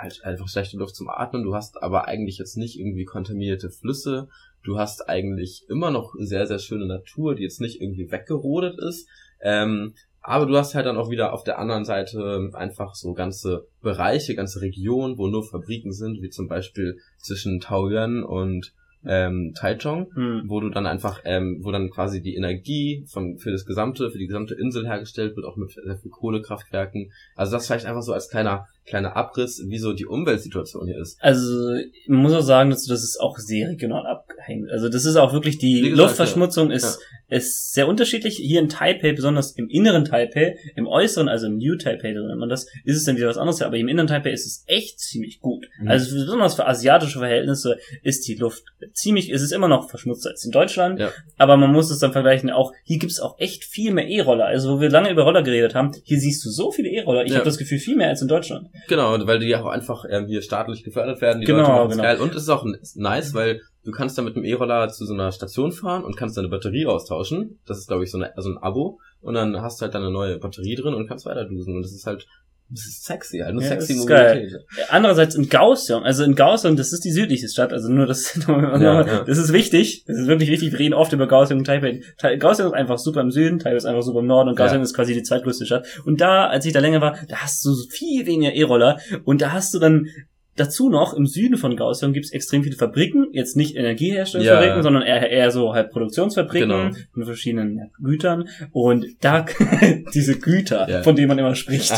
[0.04, 1.44] halt einfach schlechte Luft zum Atmen.
[1.44, 4.28] Du hast aber eigentlich jetzt nicht irgendwie kontaminierte Flüsse.
[4.64, 9.08] Du hast eigentlich immer noch sehr, sehr schöne Natur, die jetzt nicht irgendwie weggerodet ist.
[9.42, 13.68] Ähm, aber du hast halt dann auch wieder auf der anderen Seite einfach so ganze
[13.82, 18.74] Bereiche, ganze Regionen, wo nur Fabriken sind, wie zum Beispiel zwischen Taoyuan und
[19.06, 20.44] ähm, Taichung, mhm.
[20.48, 24.18] wo du dann einfach, ähm, wo dann quasi die Energie von, für das gesamte, für
[24.18, 27.12] die gesamte Insel hergestellt wird, auch mit sehr viel Kohlekraftwerken.
[27.36, 31.18] Also das vielleicht einfach so als kleiner kleiner Abriss, wie so die Umweltsituation hier ist.
[31.22, 31.76] Also
[32.08, 34.70] man muss auch sagen, dass das ist auch sehr regional abhängig.
[34.72, 36.76] Also das ist auch wirklich die gesagt, Luftverschmutzung ja.
[36.76, 37.38] ist ja.
[37.38, 38.36] ist sehr unterschiedlich.
[38.36, 42.50] Hier in Taipei, besonders im inneren Taipei, im äußeren, also im New Taipei, nennt man
[42.50, 43.62] das, ist es dann wieder was anderes.
[43.62, 45.68] Aber im inneren Taipei ist es echt ziemlich gut.
[45.80, 45.88] Mhm.
[45.88, 50.44] Also besonders für asiatische Verhältnisse ist die Luft ziemlich, ist es immer noch verschmutzter als
[50.44, 51.00] in Deutschland.
[51.00, 51.12] Ja.
[51.38, 52.50] Aber man muss es dann vergleichen.
[52.50, 54.46] Auch hier gibt es auch echt viel mehr E-Roller.
[54.46, 57.24] Also wo wir lange über Roller geredet haben, hier siehst du so viele E-Roller.
[57.24, 57.38] Ich ja.
[57.38, 58.68] habe das Gefühl viel mehr als in Deutschland.
[58.88, 61.42] Genau, weil die auch einfach ähm, hier staatlich gefördert werden.
[61.42, 62.04] Die genau, Leute genau.
[62.04, 62.20] geil.
[62.20, 62.66] Und es ist auch
[62.96, 66.38] nice, weil du kannst da mit dem E-Roller zu so einer Station fahren und kannst
[66.38, 67.60] deine Batterie austauschen.
[67.66, 69.00] Das ist, glaube ich, so, eine, so ein Abo.
[69.22, 71.76] Und dann hast du halt deine neue Batterie drin und kannst weiter dusen.
[71.76, 72.28] Und das ist halt
[72.70, 74.52] das ist sexy, halt, eine ja, sexy Mobilität.
[74.52, 74.66] Geil.
[74.90, 78.80] Andererseits in Kaohsiung, also in Kaohsiung, das ist die südlichste Stadt, also nur das, ja,
[78.80, 79.24] ja.
[79.24, 82.02] das ist wichtig, das ist wirklich wichtig, wir reden oft über Kaohsiung und Taipei.
[82.40, 84.96] Kaohsiung ist einfach super im Süden, Taipei ist einfach super im Norden und Kaohsiung ist
[84.96, 85.86] quasi die zweitgrößte Stadt.
[86.06, 89.52] Und da, als ich da länger war, da hast du viel weniger E-Roller und da
[89.52, 90.08] hast du dann
[90.56, 94.84] Dazu noch, im Süden von Gaussium gibt es extrem viele Fabriken, jetzt nicht Energieherstellungsfabriken, ja.
[94.84, 96.92] sondern eher, eher so halt Produktionsfabriken genau.
[97.16, 98.48] mit verschiedenen Gütern.
[98.72, 99.46] Und da,
[100.14, 101.02] diese Güter, ja.
[101.02, 101.92] von denen man immer spricht.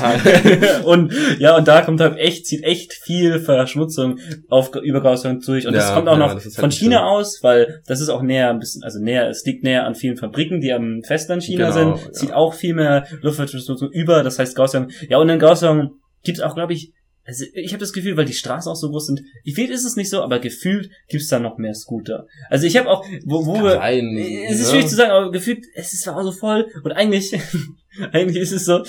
[0.86, 5.68] und ja, und da kommt halt echt, zieht echt viel Verschmutzung auf, über Gaussium durch.
[5.68, 7.06] Und das kommt auch noch halt von China schön.
[7.06, 10.16] aus, weil das ist auch näher ein bisschen, also näher, es liegt näher an vielen
[10.16, 14.24] Fabriken, die am Festland China genau, sind, zieht auch viel mehr Luftverschmutzung über.
[14.24, 16.92] Das heißt Gaussium, ja, und in Gaussium gibt es auch, glaube ich,
[17.26, 19.84] also ich habe das Gefühl, weil die Straßen auch so groß sind, ich weiß, ist
[19.84, 22.28] es nicht so, aber gefühlt gibt's da noch mehr Scooter.
[22.50, 24.72] Also ich habe auch, wo, wo wir, es ist ne?
[24.72, 27.34] schwierig zu sagen, aber gefühlt, es ist auch so voll und eigentlich,
[28.12, 28.84] Eigentlich ist es so,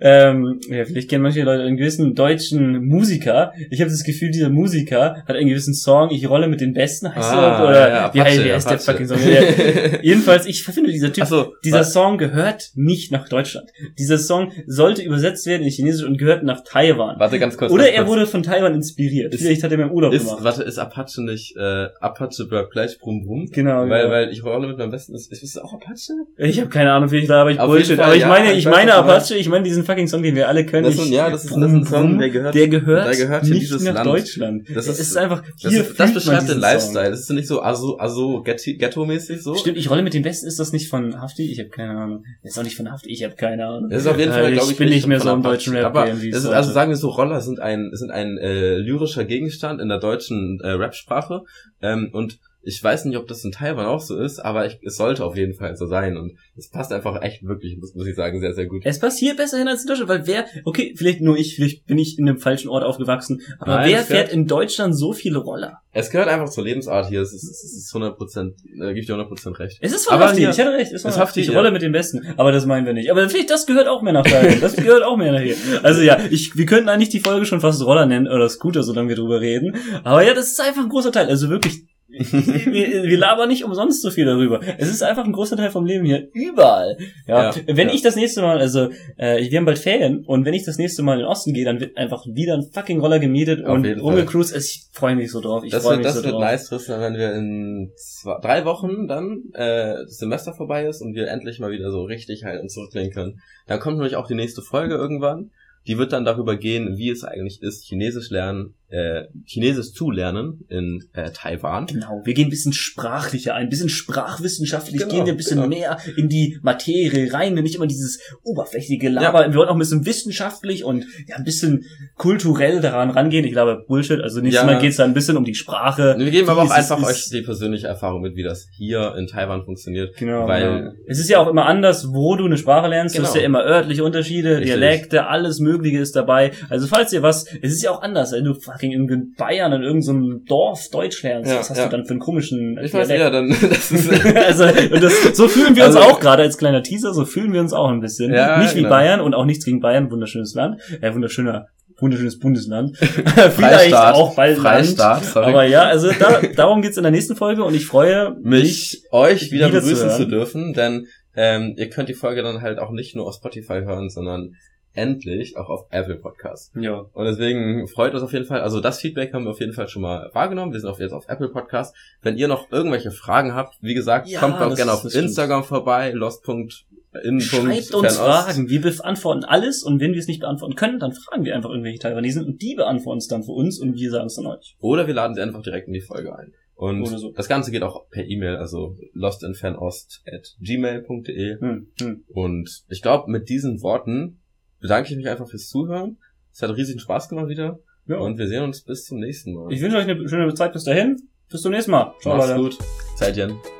[0.00, 3.52] ähm, ja, vielleicht kennen manche Leute einen gewissen deutschen Musiker.
[3.70, 7.14] Ich habe das Gefühl, dieser Musiker hat einen gewissen Song, ich rolle mit den Besten,
[7.14, 9.18] heißt ah, so, oder ja, Apache, wie, heißt, wie der fucking Song?
[9.18, 11.92] Ja, jedenfalls, ich finde, dieser Typ, so, dieser was?
[11.92, 13.70] Song gehört nicht nach Deutschland.
[13.98, 17.18] Dieser Song sollte übersetzt werden in Chinesisch und gehört nach Taiwan.
[17.18, 17.72] Warte ganz kurz.
[17.72, 19.34] Oder ganz er wurde von Taiwan inspiriert.
[19.34, 20.42] Ist, vielleicht hat er mir Urlaub ist, gemacht.
[20.42, 23.48] Warte, ist Apache nicht äh, Apache Bird gleich Brum Brum?
[23.52, 24.14] Genau, weil, genau.
[24.14, 26.12] Weil ich rolle mit meinem Besten, ist, ist das auch Apache?
[26.36, 27.98] Ich habe keine Ahnung, vielleicht aber ich Bullshit.
[27.98, 30.64] aber ich ja, meine, ich meine Apache, ich meine diesen fucking Song, den wir alle
[30.64, 30.84] können.
[30.84, 33.44] Das ist, ja, das ist, das ist ein Song, der gehört, der gehört, der gehört
[33.44, 34.06] nicht nach Land.
[34.06, 34.68] Deutschland.
[34.74, 37.10] Das ist, ist einfach, hier das, das beschreibt den Lifestyle.
[37.10, 39.54] Das ist nicht so aso, aso ghetto-mäßig so.
[39.54, 41.50] Stimmt, ich rolle mit dem Besten, ist das nicht von Hafti?
[41.50, 42.24] Ich habe keine Ahnung.
[42.42, 43.90] Das ist auch nicht von Hafti, ich habe keine Ahnung.
[43.90, 45.86] Das ist auf jeden Fall, glaube ich, ich bin nicht mehr so im deutschen Rap.
[45.86, 49.88] Aber ist, also sagen wir so, Roller sind ein, sind ein äh, lyrischer Gegenstand in
[49.88, 51.42] der deutschen äh, Rap-Sprache.
[51.80, 54.96] Ähm, und ich weiß nicht, ob das in Taiwan auch so ist, aber ich, es
[54.96, 56.16] sollte auf jeden Fall so sein.
[56.16, 58.82] Und es passt einfach echt wirklich, muss, muss ich sagen, sehr, sehr gut.
[58.84, 61.86] Es passt hier besser hin als in Deutschland, weil wer, okay, vielleicht nur ich, vielleicht
[61.86, 65.38] bin ich in einem falschen Ort aufgewachsen, aber Nein, wer fährt in Deutschland so viele
[65.38, 65.80] Roller?
[65.92, 67.22] Es gehört einfach zur Lebensart hier.
[67.22, 69.78] Es ist, es ist 100 Prozent, äh, gebe ich dir 100 Prozent recht.
[69.80, 70.92] Es ist wahrhaftig, ich hatte recht.
[70.92, 72.34] Es ist haftig, ich rolle mit dem Besten.
[72.36, 73.10] Aber das meinen wir nicht.
[73.10, 74.60] Aber vielleicht, das gehört auch mehr nach Bayern.
[74.60, 75.56] Das gehört auch mehr nach hier.
[75.82, 79.08] Also ja, ich, wir könnten eigentlich die Folge schon fast Roller nennen oder Scooter, solange
[79.08, 79.76] wir drüber reden.
[80.04, 81.26] Aber ja, das ist einfach ein großer Teil.
[81.26, 84.60] Also wirklich wir, wir labern nicht umsonst so viel darüber.
[84.78, 86.28] Es ist einfach ein großer Teil vom Leben hier.
[86.32, 86.96] Überall.
[87.26, 87.50] Ja.
[87.50, 87.94] ja wenn ja.
[87.94, 88.88] ich das nächste Mal, also
[89.18, 91.66] äh, wir haben bald Ferien und wenn ich das nächste Mal in den Osten gehe,
[91.66, 94.54] dann wird einfach wieder ein fucking Roller gemietet Auf und rumgecruised.
[94.54, 95.64] Also ich freue mich so drauf.
[95.64, 96.40] Ich das wird, mich das so wird drauf.
[96.40, 101.14] nice, Tristan, wenn wir in zwei, drei Wochen dann äh, das Semester vorbei ist und
[101.14, 103.42] wir endlich mal wieder so richtig halt und zurücklehnen können.
[103.66, 105.50] Dann kommt nämlich auch die nächste Folge irgendwann.
[105.86, 110.64] Die wird dann darüber gehen, wie es eigentlich ist, Chinesisch lernen äh, Chinesisch zu lernen
[110.68, 111.86] in äh, Taiwan.
[111.86, 115.58] Genau, wir gehen ein bisschen sprachlicher ein, ein bisschen sprachwissenschaftlich, genau, gehen wir ein bisschen
[115.58, 115.68] genau.
[115.68, 119.42] mehr in die Materie rein, nicht immer dieses oberflächliche Laber.
[119.42, 119.52] Ja.
[119.52, 121.84] Wir wollen auch ein bisschen wissenschaftlich und ja, ein bisschen
[122.16, 123.44] kulturell daran rangehen.
[123.44, 124.20] Ich glaube, Bullshit.
[124.20, 124.66] Also nächstes ja.
[124.66, 126.16] Mal geht es da ein bisschen um die Sprache.
[126.18, 129.64] Wir geben aber auch einfach euch die persönliche Erfahrung mit, wie das hier in Taiwan
[129.64, 130.16] funktioniert.
[130.16, 130.48] Genau.
[130.48, 130.92] Weil genau.
[131.06, 133.14] es ist ja auch immer anders, wo du eine Sprache lernst.
[133.14, 133.24] Genau.
[133.24, 134.60] Du hast ja immer örtliche Unterschiede.
[134.60, 136.52] Dialekte, alles Mögliche ist dabei.
[136.68, 139.82] Also falls ihr was, es ist ja auch anders, wenn du fucking in Bayern in
[139.82, 141.84] irgendeinem Dorf Deutsch lernst, ja, was hast ja.
[141.86, 145.48] du dann für einen komischen Ich weiß ja, dann das ist also und das, so
[145.48, 148.00] fühlen wir uns also, auch gerade als kleiner Teaser, so fühlen wir uns auch ein
[148.00, 148.32] bisschen.
[148.32, 148.90] Ja, Nicht wie genau.
[148.90, 151.68] Bayern und auch nichts gegen Bayern, wunderschönes Land, äh, wunderschöner
[152.00, 152.96] wunderschönes Bundesland.
[153.56, 155.46] Vielleicht auch bald Freistaat, sorry.
[155.46, 159.02] Aber ja, also da, darum geht's in der nächsten Folge und ich freue mich, mich
[159.10, 162.78] euch wieder, wieder begrüßen zu, zu dürfen, denn ähm, ihr könnt die Folge dann halt
[162.78, 164.52] auch nicht nur auf Spotify hören, sondern
[164.98, 166.74] endlich auch auf Apple Podcast.
[166.74, 167.06] Ja.
[167.12, 168.60] Und deswegen freut uns auf jeden Fall.
[168.60, 170.72] Also das Feedback haben wir auf jeden Fall schon mal wahrgenommen.
[170.72, 171.94] Wir sind auch jetzt auf Apple Podcast.
[172.20, 175.68] Wenn ihr noch irgendwelche Fragen habt, wie gesagt, ja, kommt auch gerne auf Instagram stimmt.
[175.68, 177.40] vorbei, lost.in.
[177.40, 178.68] Schreibt uns Fragen.
[178.68, 182.00] Wir beantworten alles und wenn wir es nicht beantworten können, dann fragen wir einfach irgendwelche
[182.00, 184.76] Taiwanesen und die beantworten es dann für uns und wir sagen es dann euch.
[184.80, 186.52] Oder wir laden sie einfach direkt in die Folge ein.
[186.78, 187.32] Und so.
[187.32, 191.60] das Ganze geht auch per E-Mail, also lostinfernost at gmail.de.
[191.60, 192.24] Hm, hm.
[192.28, 194.38] Und ich glaube, mit diesen Worten
[194.80, 196.18] bedanke ich mich einfach fürs Zuhören.
[196.52, 197.78] Es hat riesigen Spaß gemacht wieder.
[198.06, 198.16] Ja.
[198.18, 199.72] Und wir sehen uns bis zum nächsten Mal.
[199.72, 201.16] Ich wünsche euch eine schöne Zeit bis dahin.
[201.50, 202.14] Bis zum nächsten Mal.
[202.20, 202.76] Ciao, Macht's Leute.
[202.76, 202.78] gut.
[203.16, 203.77] Zeitchen.